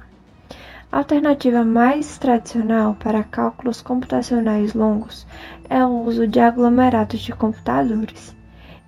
A 0.91 0.99
alternativa 0.99 1.65
mais 1.65 2.19
tradicional 2.19 2.95
para 2.99 3.23
cálculos 3.23 3.81
computacionais 3.81 4.75
longos 4.75 5.25
é 5.67 5.83
o 5.83 6.03
uso 6.03 6.27
de 6.27 6.39
aglomerados 6.39 7.19
de 7.19 7.33
computadores. 7.33 8.35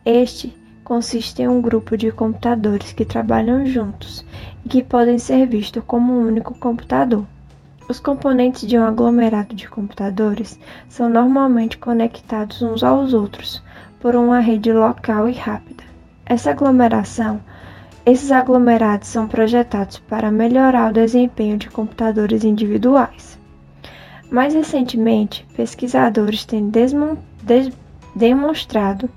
Este 0.05 0.55
consiste 0.83 1.41
em 1.41 1.47
um 1.47 1.59
grupo 1.59 1.97
de 1.97 2.11
computadores 2.11 2.93
que 2.93 3.03
trabalham 3.03 3.65
juntos 3.65 4.23
e 4.63 4.69
que 4.69 4.83
podem 4.83 5.17
ser 5.17 5.47
vistos 5.47 5.83
como 5.87 6.13
um 6.13 6.27
único 6.27 6.53
computador. 6.59 7.25
Os 7.89 7.99
componentes 7.99 8.67
de 8.67 8.77
um 8.77 8.83
aglomerado 8.83 9.55
de 9.55 9.67
computadores 9.67 10.59
são 10.87 11.09
normalmente 11.09 11.79
conectados 11.79 12.61
uns 12.61 12.83
aos 12.83 13.13
outros 13.13 13.65
por 13.99 14.15
uma 14.15 14.39
rede 14.39 14.71
local 14.71 15.27
e 15.27 15.33
rápida. 15.33 15.83
Essa 16.25 16.51
aglomeração, 16.51 17.41
esses 18.05 18.31
aglomerados 18.31 19.07
são 19.07 19.27
projetados 19.27 19.99
para 19.99 20.31
melhorar 20.31 20.91
o 20.91 20.93
desempenho 20.93 21.57
de 21.57 21.69
computadores 21.69 22.43
individuais. 22.43 23.37
Mais 24.31 24.53
recentemente, 24.53 25.45
pesquisadores 25.55 26.45
têm 26.45 26.71
demonstrado 28.15 29.09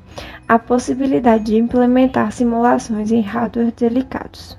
a 0.49 0.59
possibilidade 0.59 1.45
de 1.45 1.57
implementar 1.57 2.33
simulações 2.33 3.13
em 3.13 3.21
hardware 3.21 3.73
delicados. 3.73 4.59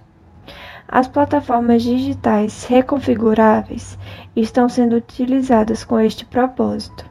As 0.87 1.07
plataformas 1.07 1.83
digitais 1.83 2.65
reconfiguráveis 2.65 3.97
estão 4.35 4.67
sendo 4.67 4.97
utilizadas 4.97 5.85
com 5.85 5.99
este 5.99 6.25
propósito. 6.25 7.10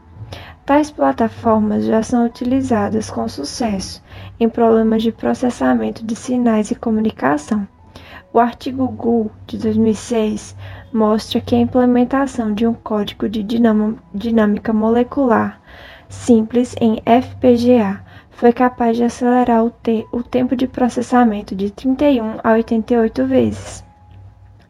Tais 0.65 0.91
plataformas 0.91 1.85
já 1.85 2.03
são 2.03 2.27
utilizadas 2.27 3.11
com 3.11 3.29
sucesso 3.29 4.03
em 4.39 4.49
problemas 4.49 5.03
de 5.03 5.11
processamento 5.11 6.05
de 6.05 6.15
sinais 6.15 6.71
e 6.71 6.75
comunicação. 6.75 7.67
O 8.33 8.39
artigo 8.39 8.87
GU 8.87 9.31
de 9.47 9.59
2006 9.59 10.55
mostra 10.93 11.41
que 11.41 11.57
a 11.57 11.61
implementação 11.61 12.55
de 12.55 12.67
um 12.67 12.75
código 12.75 13.29
de 13.29 13.43
dinâmica 13.43 14.73
molecular 14.73 15.61
simples 16.09 16.77
em 16.81 17.03
FPGA 17.05 18.05
foi 18.31 18.53
capaz 18.53 18.97
de 18.97 19.05
acelerar 19.05 19.65
o, 19.65 19.71
te 19.71 20.07
o 20.13 20.23
tempo 20.23 20.55
de 20.55 20.69
processamento 20.69 21.55
de 21.57 21.71
31 21.71 22.39
a 22.45 22.53
88 22.53 23.27
vezes. 23.27 23.90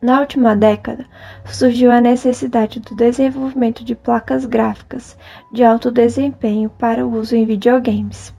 Na 0.02 0.20
última 0.20 0.56
década, 0.56 1.04
surgiu 1.44 1.92
a 1.92 2.00
necessidade 2.00 2.80
do 2.80 2.94
desenvolvimento 2.94 3.84
de 3.84 3.94
placas 3.94 4.46
gráficas 4.46 5.14
de 5.52 5.62
alto 5.62 5.90
desempenho 5.90 6.70
para 6.70 7.06
o 7.06 7.18
uso 7.18 7.36
em 7.36 7.44
videogames. 7.44 8.34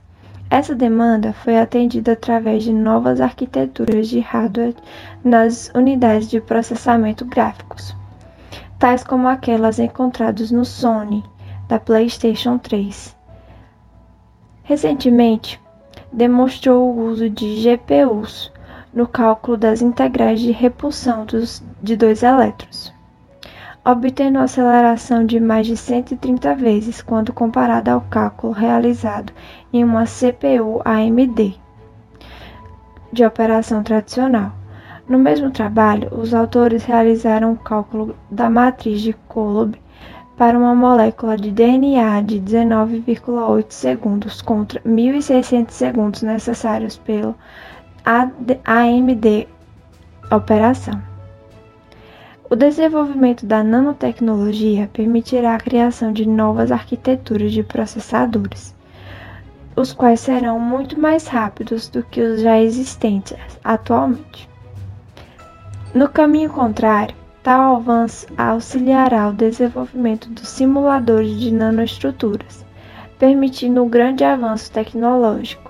Essa 0.50 0.74
demanda 0.74 1.32
foi 1.32 1.56
atendida 1.56 2.12
através 2.14 2.64
de 2.64 2.72
novas 2.72 3.20
arquiteturas 3.20 4.08
de 4.08 4.18
hardware 4.18 4.74
nas 5.22 5.70
unidades 5.72 6.28
de 6.28 6.40
processamento 6.40 7.24
gráficos, 7.24 7.96
tais 8.76 9.04
como 9.04 9.28
aquelas 9.28 9.78
encontradas 9.78 10.50
no 10.50 10.64
Sony 10.64 11.22
da 11.68 11.78
PlayStation 11.78 12.58
3. 12.58 13.16
Recentemente, 14.64 15.60
demonstrou 16.12 16.90
o 16.90 17.04
uso 17.04 17.30
de 17.30 17.62
GPUs 17.62 18.52
no 18.92 19.06
cálculo 19.06 19.56
das 19.56 19.80
integrais 19.80 20.40
de 20.40 20.50
repulsão 20.50 21.24
dos, 21.24 21.62
de 21.82 21.96
dois 21.96 22.22
elétrons, 22.22 22.92
obtendo 23.84 24.38
aceleração 24.38 25.24
de 25.24 25.40
mais 25.40 25.66
de 25.66 25.76
130 25.76 26.54
vezes 26.54 27.00
quando 27.00 27.32
comparada 27.32 27.92
ao 27.92 28.02
cálculo 28.02 28.52
realizado 28.52 29.32
em 29.72 29.82
uma 29.82 30.04
CPU 30.04 30.82
AMD 30.84 31.58
de 33.12 33.24
operação 33.24 33.82
tradicional. 33.82 34.52
No 35.08 35.18
mesmo 35.18 35.50
trabalho, 35.50 36.08
os 36.12 36.32
autores 36.32 36.84
realizaram 36.84 37.52
o 37.52 37.56
cálculo 37.56 38.14
da 38.30 38.48
matriz 38.48 39.00
de 39.00 39.12
Coulomb 39.12 39.76
para 40.36 40.58
uma 40.58 40.74
molécula 40.74 41.36
de 41.36 41.50
DNA 41.50 42.22
de 42.22 42.40
19,8 42.40 43.66
segundos 43.70 44.40
contra 44.40 44.80
1.600 44.80 45.70
segundos 45.70 46.22
necessários 46.22 46.96
pelo 46.96 47.34
AMD 48.04 49.48
operação. 50.30 51.00
O 52.50 52.56
desenvolvimento 52.56 53.46
da 53.46 53.62
nanotecnologia 53.62 54.90
permitirá 54.92 55.54
a 55.54 55.60
criação 55.60 56.12
de 56.12 56.26
novas 56.26 56.70
arquiteturas 56.70 57.52
de 57.52 57.62
processadores, 57.62 58.74
os 59.74 59.92
quais 59.92 60.20
serão 60.20 60.58
muito 60.58 61.00
mais 61.00 61.26
rápidos 61.26 61.88
do 61.88 62.02
que 62.02 62.20
os 62.20 62.40
já 62.40 62.60
existentes 62.60 63.36
atualmente. 63.64 64.48
No 65.94 66.08
caminho 66.08 66.50
contrário, 66.50 67.14
Tal 67.42 67.74
avanço 67.74 68.28
auxiliará 68.38 69.28
o 69.28 69.32
desenvolvimento 69.32 70.28
dos 70.28 70.46
simuladores 70.46 71.40
de 71.40 71.50
nanoestruturas, 71.50 72.64
permitindo 73.18 73.82
um 73.82 73.88
grande 73.88 74.22
avanço 74.22 74.70
tecnológico. 74.70 75.61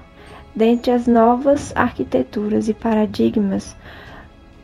Dentre 0.55 0.91
as 0.91 1.07
novas 1.07 1.73
arquiteturas 1.75 2.69
e 2.69 2.75
paradigmas 2.75 3.75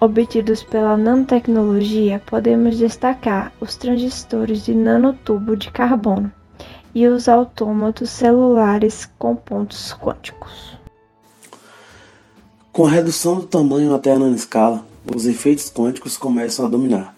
obtidos 0.01 0.63
pela 0.63 0.97
nanotecnologia, 0.97 2.23
podemos 2.27 2.77
destacar 2.77 3.53
os 3.61 3.75
transistores 3.75 4.65
de 4.65 4.75
nanotubo 4.75 5.57
de 5.57 5.71
carbono 5.71 6.31
e 6.95 7.07
os 7.07 7.29
autômatos 7.29 8.11
celulares 8.11 9.09
com 9.19 9.35
pontos 9.35 9.93
quânticos. 9.95 10.79
Com 12.71 12.87
a 12.87 12.91
redução 12.91 13.41
do 13.41 13.47
tamanho 13.47 13.95
até 13.95 14.13
a 14.13 14.19
nanoscala, 14.19 14.85
os 15.15 15.27
efeitos 15.27 15.71
quânticos 15.71 16.17
começam 16.17 16.67
a 16.67 16.69
dominar. 16.69 17.17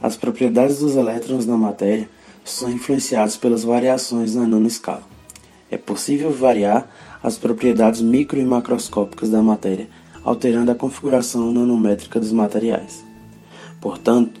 As 0.00 0.16
propriedades 0.16 0.80
dos 0.80 0.94
elétrons 0.94 1.46
na 1.46 1.56
matéria 1.56 2.08
são 2.44 2.70
influenciadas 2.70 3.36
pelas 3.36 3.64
variações 3.64 4.34
na 4.34 4.46
nanoescala. 4.46 5.02
É 5.70 5.78
possível 5.78 6.30
variar 6.30 6.86
as 7.24 7.38
propriedades 7.38 8.02
micro 8.02 8.38
e 8.38 8.44
macroscópicas 8.44 9.30
da 9.30 9.42
matéria, 9.42 9.88
alterando 10.22 10.70
a 10.70 10.74
configuração 10.74 11.50
nanométrica 11.50 12.20
dos 12.20 12.30
materiais. 12.30 13.02
Portanto, 13.80 14.38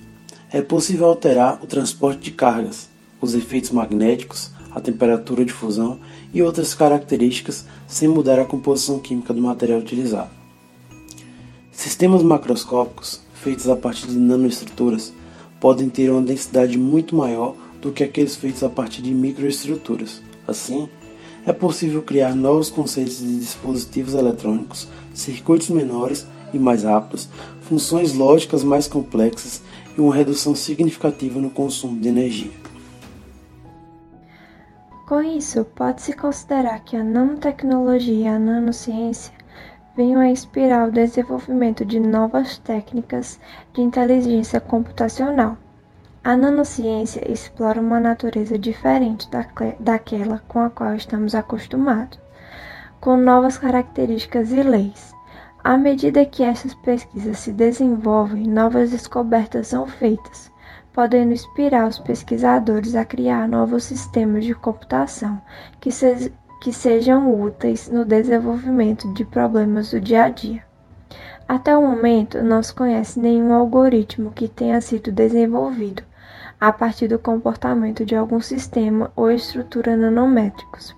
é 0.52 0.60
possível 0.60 1.06
alterar 1.06 1.64
o 1.64 1.66
transporte 1.66 2.20
de 2.20 2.32
cargas, 2.32 2.90
os 3.22 3.34
efeitos 3.34 3.70
magnéticos, 3.70 4.50
a 4.70 4.82
temperatura 4.82 5.46
de 5.46 5.52
fusão 5.52 5.98
e 6.32 6.42
outras 6.42 6.74
características 6.74 7.64
sem 7.88 8.06
mudar 8.06 8.38
a 8.38 8.44
composição 8.44 8.98
química 8.98 9.32
do 9.32 9.40
material 9.40 9.78
utilizado. 9.78 10.30
Sistemas 11.72 12.22
macroscópicos, 12.22 13.22
feitos 13.32 13.66
a 13.66 13.76
partir 13.76 14.08
de 14.08 14.18
nanoestruturas, 14.18 15.10
podem 15.58 15.88
ter 15.88 16.10
uma 16.10 16.20
densidade 16.20 16.76
muito 16.76 17.16
maior 17.16 17.56
do 17.80 17.90
que 17.90 18.04
aqueles 18.04 18.36
feitos 18.36 18.62
a 18.62 18.68
partir 18.68 19.00
de 19.00 19.14
microestruturas. 19.14 20.20
Assim, 20.46 20.86
é 21.46 21.52
possível 21.52 22.02
criar 22.02 22.34
novos 22.34 22.70
conceitos 22.70 23.18
de 23.18 23.38
dispositivos 23.38 24.14
eletrônicos, 24.14 24.88
circuitos 25.12 25.68
menores 25.70 26.26
e 26.52 26.58
mais 26.58 26.84
rápidos, 26.84 27.28
funções 27.62 28.14
lógicas 28.14 28.62
mais 28.62 28.88
complexas 28.88 29.62
e 29.96 30.00
uma 30.00 30.14
redução 30.14 30.54
significativa 30.54 31.40
no 31.40 31.50
consumo 31.50 32.00
de 32.00 32.08
energia. 32.08 32.50
Com 35.06 35.20
isso, 35.20 35.64
pode-se 35.76 36.14
considerar 36.14 36.80
que 36.80 36.96
a 36.96 37.04
nanotecnologia 37.04 38.14
e 38.14 38.26
a 38.26 38.38
nanociência 38.38 39.34
venham 39.94 40.20
a 40.20 40.28
inspirar 40.28 40.88
o 40.88 40.92
desenvolvimento 40.92 41.84
de 41.84 42.00
novas 42.00 42.58
técnicas 42.58 43.38
de 43.74 43.82
inteligência 43.82 44.60
computacional. 44.60 45.58
A 46.26 46.38
nanociência 46.38 47.30
explora 47.30 47.78
uma 47.78 48.00
natureza 48.00 48.58
diferente 48.58 49.28
daquela 49.78 50.38
com 50.48 50.58
a 50.58 50.70
qual 50.70 50.94
estamos 50.94 51.34
acostumados, 51.34 52.18
com 52.98 53.14
novas 53.14 53.58
características 53.58 54.50
e 54.50 54.62
leis. 54.62 55.14
À 55.62 55.76
medida 55.76 56.24
que 56.24 56.42
essas 56.42 56.72
pesquisas 56.72 57.40
se 57.40 57.52
desenvolvem, 57.52 58.46
novas 58.46 58.90
descobertas 58.90 59.66
são 59.66 59.86
feitas, 59.86 60.50
podendo 60.94 61.34
inspirar 61.34 61.86
os 61.86 61.98
pesquisadores 61.98 62.94
a 62.94 63.04
criar 63.04 63.46
novos 63.46 63.84
sistemas 63.84 64.46
de 64.46 64.54
computação 64.54 65.42
que, 65.78 65.92
se, 65.92 66.32
que 66.62 66.72
sejam 66.72 67.38
úteis 67.38 67.90
no 67.90 68.02
desenvolvimento 68.02 69.12
de 69.12 69.26
problemas 69.26 69.90
do 69.90 70.00
dia 70.00 70.24
a 70.24 70.30
dia. 70.30 70.64
Até 71.46 71.76
o 71.76 71.82
momento, 71.82 72.42
não 72.42 72.62
se 72.62 72.72
conhece 72.72 73.20
nenhum 73.20 73.52
algoritmo 73.52 74.30
que 74.30 74.48
tenha 74.48 74.80
sido 74.80 75.12
desenvolvido 75.12 76.02
a 76.60 76.72
partir 76.72 77.08
do 77.08 77.18
comportamento 77.18 78.04
de 78.04 78.14
algum 78.14 78.40
sistema 78.40 79.10
ou 79.14 79.30
estrutura 79.30 79.96
nanométricos. 79.96 80.94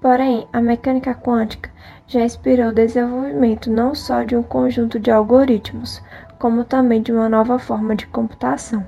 Porém, 0.00 0.46
a 0.52 0.60
mecânica 0.60 1.14
quântica 1.14 1.70
já 2.06 2.20
inspirou 2.20 2.68
o 2.68 2.74
desenvolvimento 2.74 3.70
não 3.70 3.94
só 3.94 4.22
de 4.22 4.36
um 4.36 4.42
conjunto 4.42 5.00
de 5.00 5.10
algoritmos, 5.10 6.02
como 6.38 6.64
também 6.64 7.02
de 7.02 7.12
uma 7.12 7.28
nova 7.28 7.58
forma 7.58 7.96
de 7.96 8.06
computação. 8.06 8.86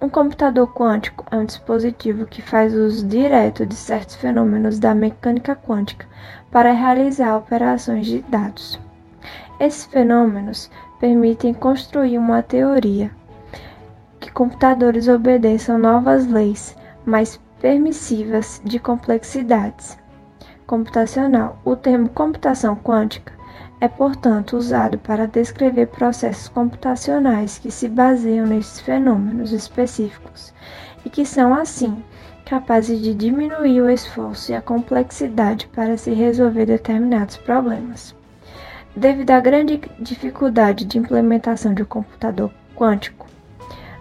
Um 0.00 0.08
computador 0.08 0.72
quântico 0.72 1.24
é 1.30 1.36
um 1.36 1.44
dispositivo 1.44 2.24
que 2.24 2.40
faz 2.40 2.72
uso 2.72 3.04
direto 3.06 3.66
de 3.66 3.74
certos 3.74 4.14
fenômenos 4.14 4.78
da 4.78 4.94
mecânica 4.94 5.56
quântica 5.56 6.06
para 6.52 6.72
realizar 6.72 7.36
operações 7.36 8.06
de 8.06 8.20
dados. 8.22 8.78
Esses 9.58 9.86
fenômenos 9.86 10.70
permitem 11.00 11.52
construir 11.52 12.16
uma 12.16 12.42
teoria 12.42 13.10
que 14.28 14.32
computadores 14.32 15.08
obedeçam 15.08 15.78
novas 15.78 16.26
leis 16.26 16.76
mais 17.06 17.40
permissivas 17.60 18.60
de 18.62 18.78
complexidades 18.78 19.98
computacional. 20.66 21.58
O 21.64 21.74
termo 21.74 22.10
computação 22.10 22.76
quântica 22.76 23.32
é, 23.80 23.88
portanto, 23.88 24.54
usado 24.54 24.98
para 24.98 25.26
descrever 25.26 25.86
processos 25.86 26.46
computacionais 26.48 27.56
que 27.56 27.70
se 27.70 27.88
baseiam 27.88 28.46
nesses 28.46 28.80
fenômenos 28.80 29.50
específicos 29.50 30.52
e 31.06 31.08
que 31.08 31.24
são, 31.24 31.54
assim, 31.54 32.04
capazes 32.44 33.00
de 33.00 33.14
diminuir 33.14 33.80
o 33.80 33.88
esforço 33.88 34.52
e 34.52 34.54
a 34.54 34.60
complexidade 34.60 35.68
para 35.68 35.96
se 35.96 36.12
resolver 36.12 36.66
determinados 36.66 37.38
problemas. 37.38 38.14
Devido 38.94 39.30
à 39.30 39.40
grande 39.40 39.80
dificuldade 39.98 40.84
de 40.84 40.98
implementação 40.98 41.72
de 41.72 41.82
um 41.82 41.86
computador 41.86 42.50
quântico, 42.76 43.27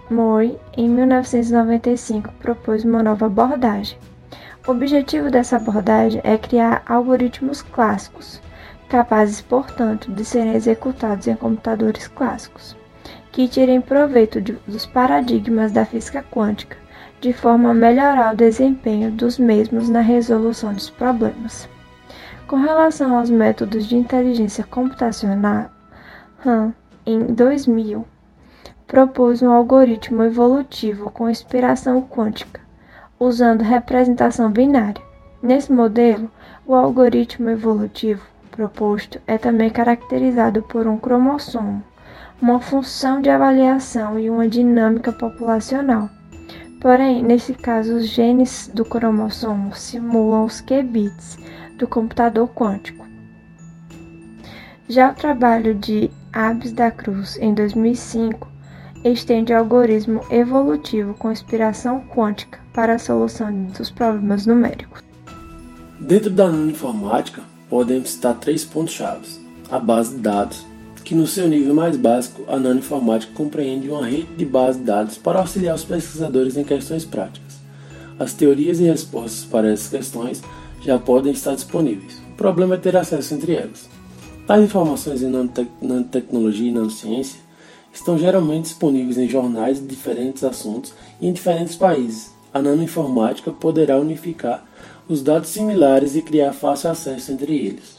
Moore, 0.09 0.57
em 0.75 0.89
1995, 0.89 2.31
propôs 2.39 2.85
uma 2.85 3.03
nova 3.03 3.25
abordagem. 3.25 3.97
O 4.67 4.71
objetivo 4.71 5.29
dessa 5.29 5.57
abordagem 5.57 6.21
é 6.23 6.37
criar 6.37 6.81
algoritmos 6.85 7.61
clássicos 7.61 8.41
capazes, 8.87 9.41
portanto, 9.41 10.11
de 10.11 10.23
serem 10.23 10.53
executados 10.53 11.27
em 11.27 11.35
computadores 11.35 12.07
clássicos, 12.07 12.75
que 13.31 13.47
tirem 13.47 13.81
proveito 13.81 14.41
de, 14.41 14.53
dos 14.65 14.85
paradigmas 14.85 15.71
da 15.71 15.85
física 15.85 16.23
quântica, 16.23 16.77
de 17.19 17.33
forma 17.33 17.71
a 17.71 17.73
melhorar 17.73 18.33
o 18.33 18.37
desempenho 18.37 19.11
dos 19.11 19.37
mesmos 19.37 19.89
na 19.89 20.01
resolução 20.01 20.73
dos 20.73 20.89
problemas. 20.89 21.67
Com 22.47 22.57
relação 22.57 23.17
aos 23.17 23.29
métodos 23.29 23.85
de 23.85 23.97
inteligência 23.97 24.63
computacional, 24.63 25.69
Han, 26.45 26.73
em 27.05 27.25
2000, 27.25 28.05
propôs 28.87 29.41
um 29.41 29.51
algoritmo 29.51 30.23
evolutivo 30.23 31.11
com 31.11 31.29
inspiração 31.29 32.01
quântica, 32.01 32.61
usando 33.19 33.61
representação 33.61 34.49
binária. 34.49 35.01
Nesse 35.43 35.71
modelo, 35.71 36.31
o 36.65 36.73
algoritmo 36.73 37.49
evolutivo 37.49 38.25
proposto 38.49 39.21
é 39.27 39.37
também 39.37 39.69
caracterizado 39.69 40.63
por 40.63 40.87
um 40.87 40.97
cromossomo, 40.97 41.83
uma 42.41 42.59
função 42.59 43.21
de 43.21 43.29
avaliação 43.29 44.17
e 44.17 44.29
uma 44.29 44.47
dinâmica 44.47 45.11
populacional. 45.11 46.09
Porém, 46.79 47.21
nesse 47.23 47.53
caso, 47.53 47.95
os 47.95 48.07
genes 48.07 48.71
do 48.73 48.85
cromossomo 48.85 49.75
simulam 49.75 50.45
os 50.45 50.61
qubits 50.61 51.37
do 51.77 51.87
computador 51.87 52.47
quântico. 52.49 53.05
Já 54.87 55.11
o 55.11 55.15
trabalho 55.15 55.75
de 55.75 56.09
Abes 56.31 56.71
da 56.71 56.89
Cruz, 56.89 57.37
em 57.39 57.53
2005, 57.53 58.56
estende 59.03 59.53
algoritmo 59.53 60.21
evolutivo 60.29 61.13
com 61.13 61.31
inspiração 61.31 62.01
quântica 62.01 62.59
para 62.73 62.95
a 62.95 62.99
solução 62.99 63.51
dos 63.77 63.89
problemas 63.89 64.45
numéricos. 64.45 65.01
Dentro 65.99 66.29
da 66.29 66.47
nanoinformática, 66.47 67.41
podemos 67.69 68.11
citar 68.11 68.35
três 68.35 68.63
pontos-chave. 68.63 69.27
A 69.69 69.79
base 69.79 70.15
de 70.15 70.21
dados, 70.21 70.65
que 71.03 71.15
no 71.15 71.25
seu 71.25 71.47
nível 71.47 71.73
mais 71.73 71.97
básico, 71.97 72.43
a 72.47 72.57
nanoinformática 72.57 73.33
compreende 73.33 73.89
uma 73.89 74.05
rede 74.05 74.27
de 74.35 74.45
bases 74.45 74.79
de 74.79 74.85
dados 74.87 75.17
para 75.17 75.39
auxiliar 75.39 75.75
os 75.75 75.83
pesquisadores 75.83 76.57
em 76.57 76.63
questões 76.63 77.05
práticas. 77.05 77.57
As 78.19 78.33
teorias 78.33 78.79
e 78.79 78.83
respostas 78.83 79.45
para 79.45 79.71
essas 79.71 79.89
questões 79.89 80.41
já 80.81 80.97
podem 80.99 81.31
estar 81.31 81.55
disponíveis. 81.55 82.21
O 82.33 82.35
problema 82.35 82.75
é 82.75 82.77
ter 82.77 82.95
acesso 82.95 83.33
entre 83.33 83.53
elas. 83.53 83.89
Tais 84.45 84.63
informações 84.63 85.21
em 85.21 85.29
nanotecnologia 85.81 86.69
e 86.69 86.73
nanociência 86.73 87.46
estão 87.97 88.17
geralmente 88.17 88.65
disponíveis 88.65 89.17
em 89.17 89.27
jornais 89.27 89.79
de 89.79 89.87
diferentes 89.87 90.43
assuntos 90.43 90.93
e 91.19 91.27
em 91.27 91.33
diferentes 91.33 91.75
países. 91.75 92.31
A 92.53 92.61
nanoinformática 92.61 93.51
poderá 93.51 93.99
unificar 93.99 94.65
os 95.07 95.21
dados 95.21 95.49
similares 95.49 96.15
e 96.15 96.21
criar 96.21 96.53
fácil 96.53 96.91
acesso 96.91 97.31
entre 97.31 97.55
eles. 97.55 97.97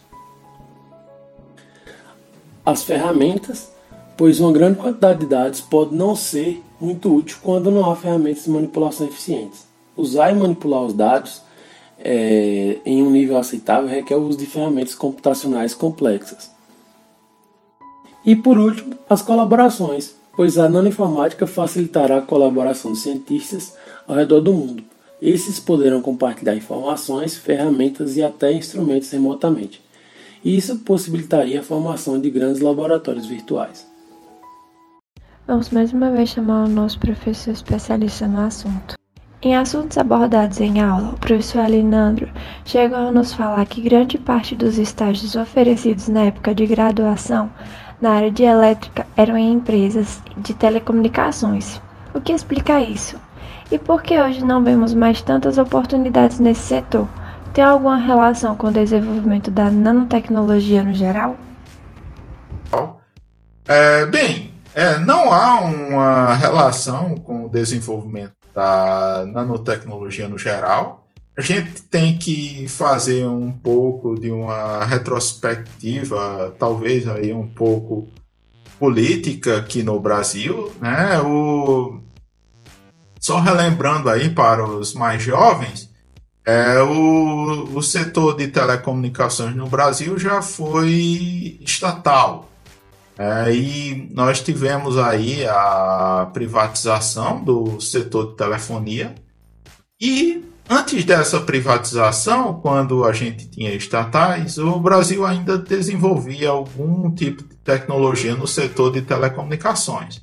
As 2.64 2.82
ferramentas, 2.84 3.72
pois 4.16 4.40
uma 4.40 4.52
grande 4.52 4.78
quantidade 4.78 5.20
de 5.20 5.26
dados 5.26 5.60
pode 5.60 5.94
não 5.94 6.14
ser 6.14 6.62
muito 6.80 7.14
útil 7.14 7.38
quando 7.42 7.70
não 7.70 7.90
há 7.90 7.96
ferramentas 7.96 8.44
de 8.44 8.50
manipulação 8.50 9.06
eficientes. 9.06 9.66
Usar 9.96 10.30
e 10.30 10.34
manipular 10.34 10.82
os 10.82 10.92
dados 10.92 11.42
é, 11.98 12.78
em 12.84 13.02
um 13.02 13.10
nível 13.10 13.38
aceitável 13.38 13.88
requer 13.88 14.16
o 14.16 14.26
uso 14.26 14.38
de 14.38 14.46
ferramentas 14.46 14.94
computacionais 14.94 15.74
complexas. 15.74 16.50
E 18.28 18.36
por 18.36 18.58
último, 18.58 18.94
as 19.08 19.22
colaborações, 19.22 20.14
pois 20.36 20.58
a 20.58 20.68
nanoinformática 20.68 21.46
facilitará 21.46 22.18
a 22.18 22.22
colaboração 22.22 22.92
de 22.92 22.98
cientistas 22.98 23.74
ao 24.06 24.16
redor 24.16 24.40
do 24.40 24.52
mundo 24.52 24.84
esses 25.20 25.58
poderão 25.58 26.00
compartilhar 26.00 26.54
informações, 26.54 27.36
ferramentas 27.36 28.16
e 28.16 28.22
até 28.22 28.52
instrumentos 28.52 29.10
remotamente. 29.10 29.82
Isso 30.44 30.78
possibilitaria 30.78 31.60
a 31.60 31.62
formação 31.62 32.20
de 32.20 32.30
grandes 32.30 32.60
laboratórios 32.60 33.26
virtuais. 33.26 33.86
Vamos 35.46 35.70
mais 35.70 35.92
uma 35.92 36.10
vez 36.10 36.28
chamar 36.28 36.66
o 36.66 36.68
nosso 36.68 36.98
professor 37.00 37.52
especialista 37.52 38.28
no 38.28 38.40
assunto. 38.40 38.96
Em 39.40 39.56
assuntos 39.56 39.96
abordados 39.96 40.60
em 40.60 40.80
aula, 40.80 41.14
o 41.14 41.18
professor 41.18 41.60
Alinandro 41.60 42.28
chegou 42.64 42.98
a 42.98 43.12
nos 43.12 43.32
falar 43.32 43.64
que 43.66 43.80
grande 43.80 44.18
parte 44.18 44.54
dos 44.54 44.78
estágios 44.78 45.36
oferecidos 45.36 46.08
na 46.08 46.24
época 46.24 46.54
de 46.54 46.66
graduação 46.66 47.50
na 48.00 48.10
área 48.10 48.30
de 48.30 48.42
elétrica 48.42 49.06
eram 49.16 49.36
em 49.36 49.52
empresas 49.52 50.22
de 50.36 50.54
telecomunicações. 50.54 51.80
O 52.14 52.20
que 52.20 52.32
explica 52.32 52.80
isso? 52.80 53.16
E 53.70 53.78
por 53.78 54.02
que 54.02 54.18
hoje 54.18 54.44
não 54.44 54.64
vemos 54.64 54.94
mais 54.94 55.20
tantas 55.20 55.58
oportunidades 55.58 56.38
nesse 56.38 56.62
setor? 56.62 57.06
Tem 57.52 57.64
alguma 57.64 57.96
relação 57.96 58.56
com 58.56 58.68
o 58.68 58.72
desenvolvimento 58.72 59.50
da 59.50 59.70
nanotecnologia 59.70 60.82
no 60.82 60.94
geral? 60.94 61.36
É, 63.66 64.06
bem, 64.06 64.54
é, 64.74 64.98
não 64.98 65.30
há 65.32 65.60
uma 65.60 66.34
relação 66.34 67.16
com 67.16 67.44
o 67.44 67.48
desenvolvimento 67.48 68.32
da 68.54 69.26
nanotecnologia 69.26 70.28
no 70.28 70.38
geral. 70.38 71.06
A 71.38 71.40
gente 71.40 71.82
tem 71.82 72.18
que 72.18 72.66
fazer 72.66 73.24
um 73.24 73.52
pouco 73.52 74.18
de 74.18 74.28
uma 74.28 74.84
retrospectiva, 74.84 76.52
talvez 76.58 77.06
aí 77.06 77.32
um 77.32 77.46
pouco 77.46 78.08
política 78.76 79.58
aqui 79.58 79.84
no 79.84 80.00
Brasil, 80.00 80.72
né? 80.80 81.20
O... 81.20 82.00
Só 83.20 83.38
relembrando 83.38 84.10
aí 84.10 84.30
para 84.30 84.68
os 84.68 84.94
mais 84.94 85.22
jovens, 85.22 85.88
é, 86.44 86.82
o, 86.82 87.68
o 87.72 87.82
setor 87.84 88.36
de 88.36 88.48
telecomunicações 88.48 89.54
no 89.54 89.68
Brasil 89.68 90.18
já 90.18 90.42
foi 90.42 91.56
estatal. 91.60 92.50
É, 93.16 93.54
e 93.54 94.08
nós 94.12 94.40
tivemos 94.40 94.98
aí 94.98 95.46
a 95.46 96.28
privatização 96.32 97.44
do 97.44 97.80
setor 97.80 98.30
de 98.30 98.36
telefonia. 98.36 99.14
E 100.00 100.44
antes 100.68 101.04
dessa 101.04 101.40
privatização, 101.40 102.60
quando 102.60 103.04
a 103.04 103.12
gente 103.12 103.48
tinha 103.48 103.74
estatais, 103.74 104.58
o 104.58 104.78
Brasil 104.78 105.24
ainda 105.24 105.56
desenvolvia 105.56 106.50
algum 106.50 107.10
tipo 107.14 107.42
de 107.42 107.56
tecnologia 107.56 108.34
no 108.34 108.46
setor 108.46 108.92
de 108.92 109.02
telecomunicações. 109.02 110.20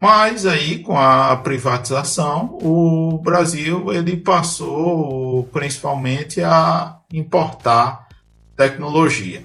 Mas 0.00 0.46
aí 0.46 0.80
com 0.80 0.98
a 0.98 1.36
privatização, 1.36 2.58
o 2.60 3.20
Brasil 3.22 3.92
ele 3.92 4.16
passou 4.16 5.44
principalmente 5.52 6.42
a 6.42 6.98
importar 7.12 8.08
tecnologia. 8.56 9.44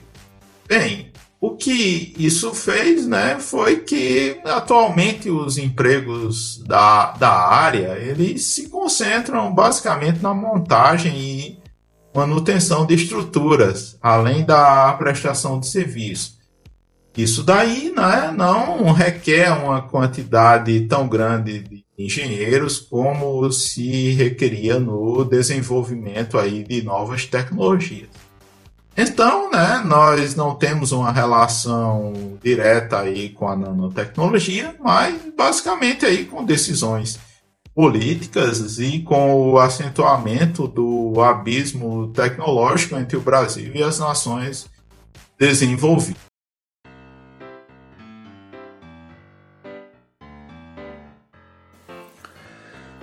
Bem, 0.68 1.12
o 1.40 1.56
que 1.56 2.16
isso 2.18 2.54
fez, 2.54 3.06
né, 3.06 3.40
foi 3.40 3.82
que 3.82 4.40
atualmente 4.44 5.30
os 5.30 5.58
empregos 5.58 6.64
da, 6.66 7.12
da 7.12 7.30
área 7.30 7.98
eles 8.00 8.44
se 8.44 8.70
concentram 8.70 9.54
basicamente 9.54 10.22
na 10.22 10.34
montagem 10.34 11.16
e 11.16 11.60
manutenção 12.14 12.88
de 12.88 12.96
estruturas, 12.96 13.98
além 14.02 14.44
da 14.44 14.92
prestação 14.94 15.60
de 15.60 15.68
serviço. 15.68 16.38
Isso 17.16 17.44
daí 17.44 17.92
né, 17.96 18.34
não 18.36 18.92
requer 18.92 19.52
uma 19.52 19.82
quantidade 19.82 20.82
tão 20.82 21.08
grande 21.08 21.60
de 21.60 21.84
engenheiros 21.98 22.80
como 22.80 23.52
se 23.52 24.12
requeria 24.12 24.80
no 24.80 25.24
desenvolvimento 25.24 26.38
aí 26.38 26.64
de 26.64 26.84
novas 26.84 27.26
tecnologias. 27.26 28.10
Então, 29.00 29.52
né, 29.52 29.84
nós 29.86 30.36
não 30.36 30.56
temos 30.56 30.92
uma 30.92 31.12
relação 31.12 32.38
direta 32.42 33.00
aí 33.00 33.30
com 33.30 33.48
a 33.48 33.56
nanotecnologia, 33.56 34.76
mas 34.80 35.22
basicamente 35.38 36.04
aí 36.04 36.26
com 36.26 36.44
decisões 36.44 37.20
políticas 37.76 38.80
e 38.80 39.04
com 39.04 39.52
o 39.52 39.60
acentuamento 39.60 40.68
do 40.68 41.22
abismo 41.22 42.08
tecnológico 42.08 42.96
entre 42.96 43.16
o 43.16 43.22
Brasil 43.22 43.72
e 43.76 43.84
as 43.84 44.00
nações 44.00 44.66
desenvolvidas. 45.38 46.27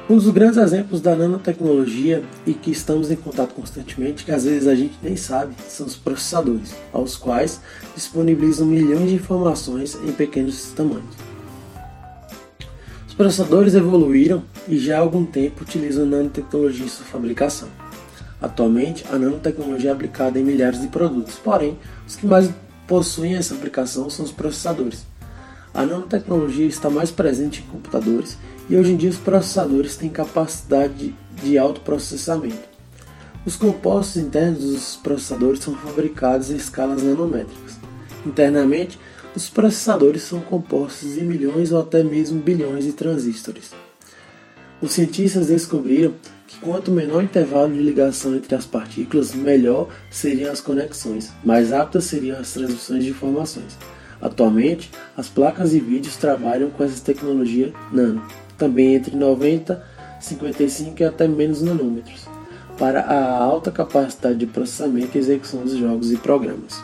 Um 0.09 0.17
dos 0.17 0.29
grandes 0.29 0.59
exemplos 0.59 1.01
da 1.01 1.17
nanotecnologia 1.17 2.23
e 2.47 2.53
que 2.53 2.71
estamos 2.71 3.11
em 3.11 3.17
contato 3.17 3.55
constantemente, 3.55 4.23
que 4.23 4.31
às 4.31 4.45
vezes 4.45 4.69
a 4.69 4.75
gente 4.75 4.99
nem 5.03 5.17
sabe, 5.17 5.55
são 5.67 5.87
os 5.87 5.97
processadores, 5.97 6.75
aos 6.93 7.17
quais 7.17 7.59
disponibilizam 7.95 8.67
milhões 8.67 9.09
de 9.09 9.15
informações 9.15 9.95
em 9.95 10.13
pequenos 10.13 10.73
tamanhos. 10.73 11.15
Os 13.09 13.15
processadores 13.15 13.75
evoluíram 13.75 14.43
e 14.69 14.77
já 14.77 14.99
há 14.99 15.01
algum 15.01 15.25
tempo 15.25 15.63
utilizam 15.63 16.05
nanotecnologia 16.05 16.85
em 16.85 16.89
sua 16.89 17.07
fabricação. 17.07 17.69
Atualmente, 18.43 19.07
a 19.11 19.17
nanotecnologia 19.17 19.89
é 19.89 19.93
aplicada 19.95 20.39
em 20.39 20.45
milhares 20.45 20.83
de 20.83 20.89
produtos, 20.89 21.37
porém, 21.37 21.79
os 22.07 22.15
que 22.15 22.27
mais 22.27 22.51
possuem 22.87 23.37
essa 23.37 23.55
aplicação 23.55 24.11
são 24.11 24.27
os 24.27 24.33
processadores. 24.33 25.07
A 25.73 25.87
nanotecnologia 25.87 26.67
está 26.67 26.91
mais 26.91 27.11
presente 27.11 27.63
em 27.63 27.71
computadores 27.71 28.37
e 28.69 28.77
hoje 28.77 28.93
em 28.93 28.97
dia 28.97 29.11
os 29.11 29.19
processadores 29.19 29.97
têm 29.97 30.09
capacidade 30.09 31.15
de 31.43 31.59
autoprocessamento. 31.59 32.75
Os 33.45 33.57
compostos 33.57 34.23
internos 34.23 34.61
dos 34.61 34.97
processadores 34.97 35.61
são 35.61 35.75
fabricados 35.75 36.51
em 36.51 36.57
escalas 36.57 37.03
nanométricas. 37.03 37.79
Internamente, 38.25 38.99
os 39.37 39.51
processadores 39.51 40.23
são 40.23 40.41
compostos 40.41 41.15
de 41.15 41.21
milhões 41.21 41.73
ou 41.73 41.81
até 41.81 42.03
mesmo 42.03 42.41
bilhões 42.41 42.85
de 42.85 42.93
transistores. 42.93 43.73
Os 44.81 44.93
cientistas 44.93 45.49
descobriram 45.49 46.15
que 46.47 46.59
quanto 46.61 46.91
menor 46.91 47.19
o 47.19 47.25
intervalo 47.25 47.73
de 47.73 47.81
ligação 47.81 48.35
entre 48.35 48.55
as 48.55 48.65
partículas, 48.65 49.35
melhor 49.35 49.89
seriam 50.11 50.51
as 50.51 50.61
conexões, 50.61 51.31
mais 51.45 51.71
rápidas 51.71 52.05
seriam 52.05 52.39
as 52.39 52.53
transmissões 52.53 53.05
de 53.05 53.11
informações. 53.11 53.77
Atualmente, 54.23 54.91
as 55.17 55.29
placas 55.29 55.73
de 55.73 55.81
vídeo 55.81 56.11
trabalham 56.19 56.71
com 56.71 56.83
essa 56.83 57.03
tecnologia 57.05 57.73
nano 57.93 58.23
também 58.65 58.95
entre 58.95 59.15
90, 59.15 59.85
55 60.19 61.03
e 61.03 61.05
até 61.05 61.29
menos 61.29 61.61
nanômetros, 61.61 62.27
para 62.79 63.01
a 63.03 63.37
alta 63.37 63.71
capacidade 63.71 64.39
de 64.39 64.47
processamento 64.47 65.17
e 65.17 65.21
execução 65.21 65.61
dos 65.61 65.77
jogos 65.77 66.11
e 66.11 66.17
programas. 66.17 66.83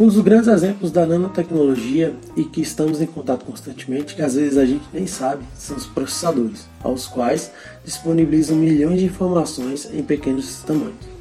Um 0.00 0.06
dos 0.06 0.18
grandes 0.20 0.48
exemplos 0.48 0.90
da 0.90 1.06
nanotecnologia 1.06 2.14
e 2.36 2.44
que 2.44 2.62
estamos 2.62 3.02
em 3.02 3.06
contato 3.06 3.44
constantemente, 3.44 4.14
que 4.14 4.22
às 4.22 4.34
vezes 4.34 4.56
a 4.56 4.64
gente 4.64 4.84
nem 4.92 5.06
sabe, 5.06 5.44
são 5.56 5.76
os 5.76 5.86
processadores, 5.86 6.66
aos 6.82 7.06
quais 7.06 7.52
disponibilizam 7.84 8.56
milhões 8.56 8.98
de 8.98 9.04
informações 9.04 9.88
em 9.92 10.02
pequenos 10.02 10.62
tamanhos. 10.62 11.14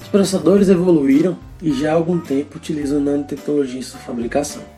Os 0.00 0.08
processadores 0.08 0.70
evoluíram 0.70 1.38
e 1.62 1.72
já 1.72 1.92
há 1.92 1.94
algum 1.94 2.18
tempo 2.18 2.56
utilizam 2.56 3.00
nanotecnologia 3.00 3.78
em 3.78 3.82
sua 3.82 4.00
fabricação. 4.00 4.77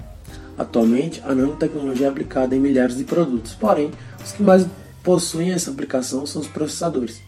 Atualmente, 0.60 1.22
a 1.24 1.34
nanotecnologia 1.34 2.04
é 2.04 2.10
aplicada 2.10 2.54
em 2.54 2.60
milhares 2.60 2.94
de 2.94 3.04
produtos, 3.04 3.54
porém, 3.54 3.90
os 4.22 4.32
que 4.32 4.42
mais 4.42 4.66
possuem 5.02 5.52
essa 5.52 5.70
aplicação 5.70 6.26
são 6.26 6.42
os 6.42 6.48
processadores. 6.48 7.22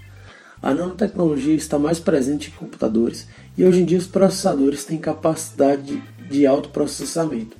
A 0.60 0.74
nanotecnologia 0.74 1.54
está 1.54 1.78
mais 1.78 1.98
presente 1.98 2.50
em 2.50 2.52
computadores 2.52 3.26
e 3.56 3.64
hoje 3.64 3.80
em 3.80 3.84
dia 3.86 3.96
os 3.96 4.06
processadores 4.06 4.84
têm 4.84 4.98
capacidade 4.98 6.02
de 6.30 6.46
autoprocessamento. 6.46 7.56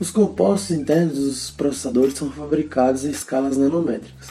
Os 0.00 0.10
compostos 0.10 0.72
internos 0.72 1.14
dos 1.14 1.50
processadores 1.52 2.14
são 2.14 2.32
fabricados 2.32 3.04
em 3.04 3.10
escalas 3.10 3.56
nanométricas. 3.56 4.30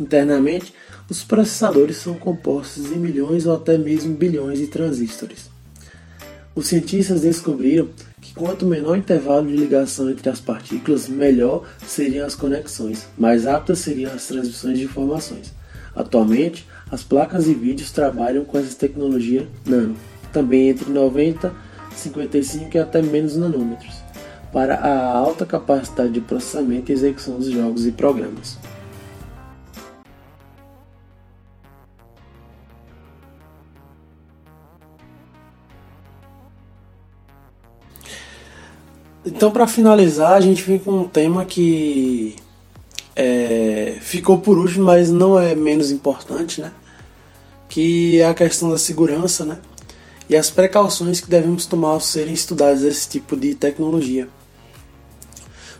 Internamente, 0.00 0.74
os 1.08 1.22
processadores 1.22 1.96
são 1.98 2.14
compostos 2.14 2.88
de 2.88 2.96
milhões 2.96 3.46
ou 3.46 3.54
até 3.54 3.78
mesmo 3.78 4.16
bilhões 4.16 4.58
de 4.58 4.66
transistores. 4.66 5.48
Os 6.56 6.66
cientistas 6.66 7.20
descobriram 7.20 7.88
quanto 8.38 8.64
menor 8.64 8.92
o 8.92 8.96
intervalo 8.96 9.48
de 9.48 9.56
ligação 9.56 10.08
entre 10.08 10.30
as 10.30 10.40
partículas, 10.40 11.08
melhor 11.08 11.64
seriam 11.84 12.24
as 12.24 12.36
conexões, 12.36 13.08
mais 13.18 13.44
rápidas 13.44 13.80
seriam 13.80 14.12
as 14.12 14.28
transmissões 14.28 14.78
de 14.78 14.84
informações. 14.84 15.52
Atualmente, 15.94 16.66
as 16.90 17.02
placas 17.02 17.46
de 17.46 17.54
vídeos 17.54 17.90
trabalham 17.90 18.44
com 18.44 18.56
essa 18.56 18.78
tecnologia 18.78 19.46
nano, 19.66 19.96
também 20.32 20.68
entre 20.68 20.88
90, 20.88 21.52
55 21.92 22.76
e 22.76 22.78
até 22.80 23.02
menos 23.02 23.36
nanômetros, 23.36 23.96
para 24.52 24.76
a 24.76 25.16
alta 25.16 25.44
capacidade 25.44 26.12
de 26.12 26.20
processamento 26.20 26.92
e 26.92 26.94
execução 26.94 27.38
dos 27.38 27.50
jogos 27.50 27.86
e 27.86 27.90
programas. 27.90 28.56
Então, 39.24 39.50
para 39.50 39.66
finalizar, 39.66 40.32
a 40.32 40.40
gente 40.40 40.62
vem 40.62 40.78
com 40.78 40.92
um 40.92 41.08
tema 41.08 41.44
que 41.44 42.36
é, 43.16 43.96
ficou 44.00 44.38
por 44.38 44.56
último, 44.56 44.84
mas 44.84 45.10
não 45.10 45.38
é 45.38 45.54
menos 45.54 45.90
importante, 45.90 46.60
né? 46.60 46.72
Que 47.68 48.20
é 48.20 48.28
a 48.28 48.34
questão 48.34 48.70
da 48.70 48.78
segurança, 48.78 49.44
né? 49.44 49.58
E 50.28 50.36
as 50.36 50.50
precauções 50.50 51.20
que 51.20 51.28
devemos 51.28 51.66
tomar 51.66 51.88
ao 51.88 52.00
serem 52.00 52.32
estudados 52.32 52.82
esse 52.82 53.08
tipo 53.08 53.36
de 53.36 53.54
tecnologia. 53.54 54.28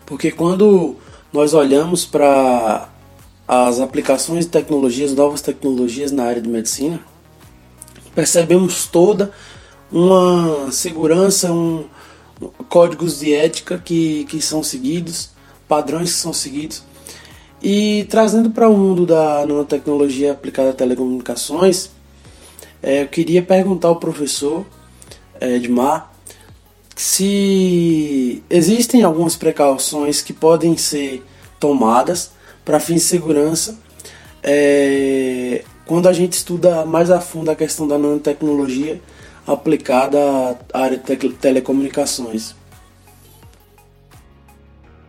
Porque 0.04 0.32
quando 0.32 0.96
nós 1.32 1.54
olhamos 1.54 2.04
para 2.04 2.88
as 3.46 3.78
aplicações 3.78 4.46
de 4.46 4.50
tecnologias, 4.50 5.14
novas 5.14 5.40
tecnologias 5.40 6.10
na 6.10 6.24
área 6.24 6.42
de 6.42 6.48
medicina, 6.48 7.00
percebemos 8.14 8.86
toda 8.86 9.32
uma 9.92 10.72
segurança, 10.72 11.52
um, 11.52 11.84
códigos 12.68 13.20
de 13.20 13.34
ética 13.34 13.78
que, 13.78 14.24
que 14.24 14.40
são 14.40 14.62
seguidos, 14.62 15.30
padrões 15.66 16.12
que 16.12 16.18
são 16.18 16.32
seguidos. 16.32 16.82
E 17.62 18.06
trazendo 18.08 18.50
para 18.50 18.68
o 18.68 18.76
mundo 18.76 19.04
da 19.04 19.40
nanotecnologia 19.46 20.32
aplicada 20.32 20.70
a 20.70 20.72
telecomunicações, 20.72 21.90
é, 22.82 23.02
eu 23.02 23.08
queria 23.08 23.42
perguntar 23.42 23.88
ao 23.88 23.96
professor 23.96 24.64
é, 25.40 25.56
Edmar 25.56 26.12
se 26.94 28.42
existem 28.50 29.02
algumas 29.02 29.36
precauções 29.36 30.20
que 30.20 30.32
podem 30.32 30.76
ser 30.76 31.24
tomadas 31.60 32.32
para 32.64 32.80
fins 32.80 32.96
de 32.96 33.00
segurança 33.00 33.78
é, 34.42 35.64
quando 35.86 36.08
a 36.08 36.12
gente 36.12 36.34
estuda 36.34 36.84
mais 36.84 37.10
a 37.10 37.20
fundo 37.20 37.50
a 37.50 37.56
questão 37.56 37.86
da 37.86 37.96
nanotecnologia 37.96 39.00
aplicada 39.48 40.18
à 40.72 40.80
área 40.80 40.98
de 40.98 41.28
telecomunicações. 41.30 42.54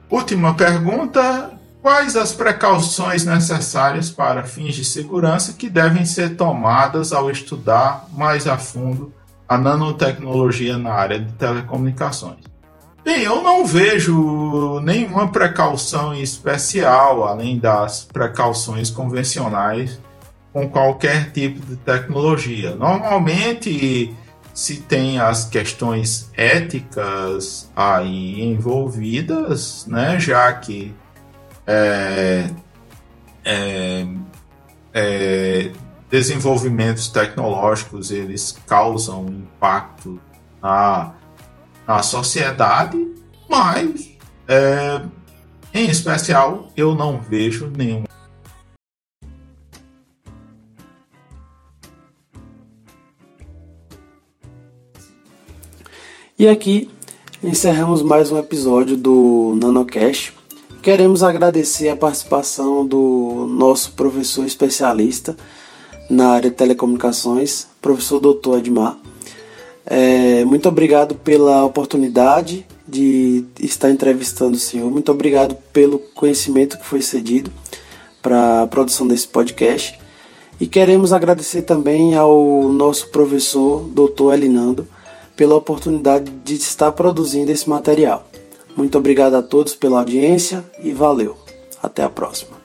Última 0.10 0.56
pergunta: 0.56 1.52
quais 1.82 2.16
as 2.16 2.32
precauções 2.32 3.26
necessárias 3.26 4.10
para 4.10 4.44
fins 4.44 4.76
de 4.76 4.86
segurança 4.86 5.54
que 5.54 5.70
devem 5.70 6.06
ser 6.06 6.36
tomadas 6.36 7.12
ao 7.12 7.30
estudar 7.30 8.08
mais 8.14 8.48
a 8.48 8.58
fundo 8.58 9.14
a 9.48 9.58
nanotecnologia 9.58 10.78
na 10.78 10.94
área 10.94 11.20
de 11.20 11.32
telecomunicações? 11.34 12.40
Bem, 13.04 13.24
eu 13.24 13.42
não 13.42 13.66
vejo 13.66 14.80
nenhuma 14.82 15.28
precaução 15.30 16.14
especial, 16.14 17.24
além 17.28 17.58
das 17.58 18.04
precauções 18.04 18.90
convencionais 18.90 20.00
com 20.52 20.68
qualquer 20.70 21.32
tipo 21.32 21.66
de 21.66 21.76
tecnologia. 21.78 22.76
Normalmente 22.76 24.14
se 24.60 24.76
tem 24.76 25.18
as 25.22 25.46
questões 25.46 26.30
éticas 26.36 27.72
aí 27.74 28.42
envolvidas, 28.42 29.86
né, 29.86 30.20
já 30.20 30.52
que 30.52 30.94
é, 31.66 32.50
é, 33.46 34.06
é, 34.94 35.72
desenvolvimentos 36.10 37.08
tecnológicos 37.08 38.12
eles 38.12 38.60
causam 38.68 39.28
impacto 39.28 40.20
na 40.62 41.14
na 41.88 42.04
sociedade, 42.04 42.98
mas 43.50 44.12
é, 44.46 45.02
em 45.74 45.90
especial 45.90 46.70
eu 46.76 46.94
não 46.94 47.22
vejo 47.22 47.72
nenhum. 47.78 48.09
E 56.40 56.48
aqui 56.48 56.90
encerramos 57.44 58.02
mais 58.02 58.32
um 58.32 58.38
episódio 58.40 58.96
do 58.96 59.58
NanoCast. 59.62 60.34
Queremos 60.82 61.22
agradecer 61.22 61.90
a 61.90 61.98
participação 61.98 62.86
do 62.86 63.46
nosso 63.50 63.92
professor 63.92 64.46
especialista 64.46 65.36
na 66.10 66.30
área 66.30 66.50
de 66.50 66.56
telecomunicações, 66.56 67.68
professor 67.82 68.22
Dr. 68.22 68.60
Edmar. 68.60 68.98
É, 69.86 70.46
muito 70.46 70.70
obrigado 70.70 71.14
pela 71.14 71.66
oportunidade 71.66 72.66
de 72.88 73.44
estar 73.60 73.92
entrevistando 73.92 74.56
o 74.56 74.60
senhor. 74.62 74.90
Muito 74.90 75.12
obrigado 75.12 75.58
pelo 75.74 76.00
conhecimento 76.00 76.78
que 76.78 76.86
foi 76.86 77.02
cedido 77.02 77.52
para 78.22 78.62
a 78.62 78.68
produção 78.68 79.06
desse 79.06 79.28
podcast. 79.28 80.00
E 80.58 80.68
queremos 80.68 81.12
agradecer 81.12 81.64
também 81.64 82.16
ao 82.16 82.64
nosso 82.70 83.10
professor, 83.10 83.84
Dr. 83.90 84.36
Elinando, 84.36 84.88
pela 85.40 85.56
oportunidade 85.56 86.30
de 86.44 86.56
estar 86.56 86.92
produzindo 86.92 87.50
esse 87.50 87.70
material. 87.70 88.28
Muito 88.76 88.98
obrigado 88.98 89.36
a 89.36 89.42
todos 89.42 89.74
pela 89.74 90.00
audiência 90.00 90.66
e 90.84 90.92
valeu. 90.92 91.38
Até 91.82 92.04
a 92.04 92.10
próxima. 92.10 92.59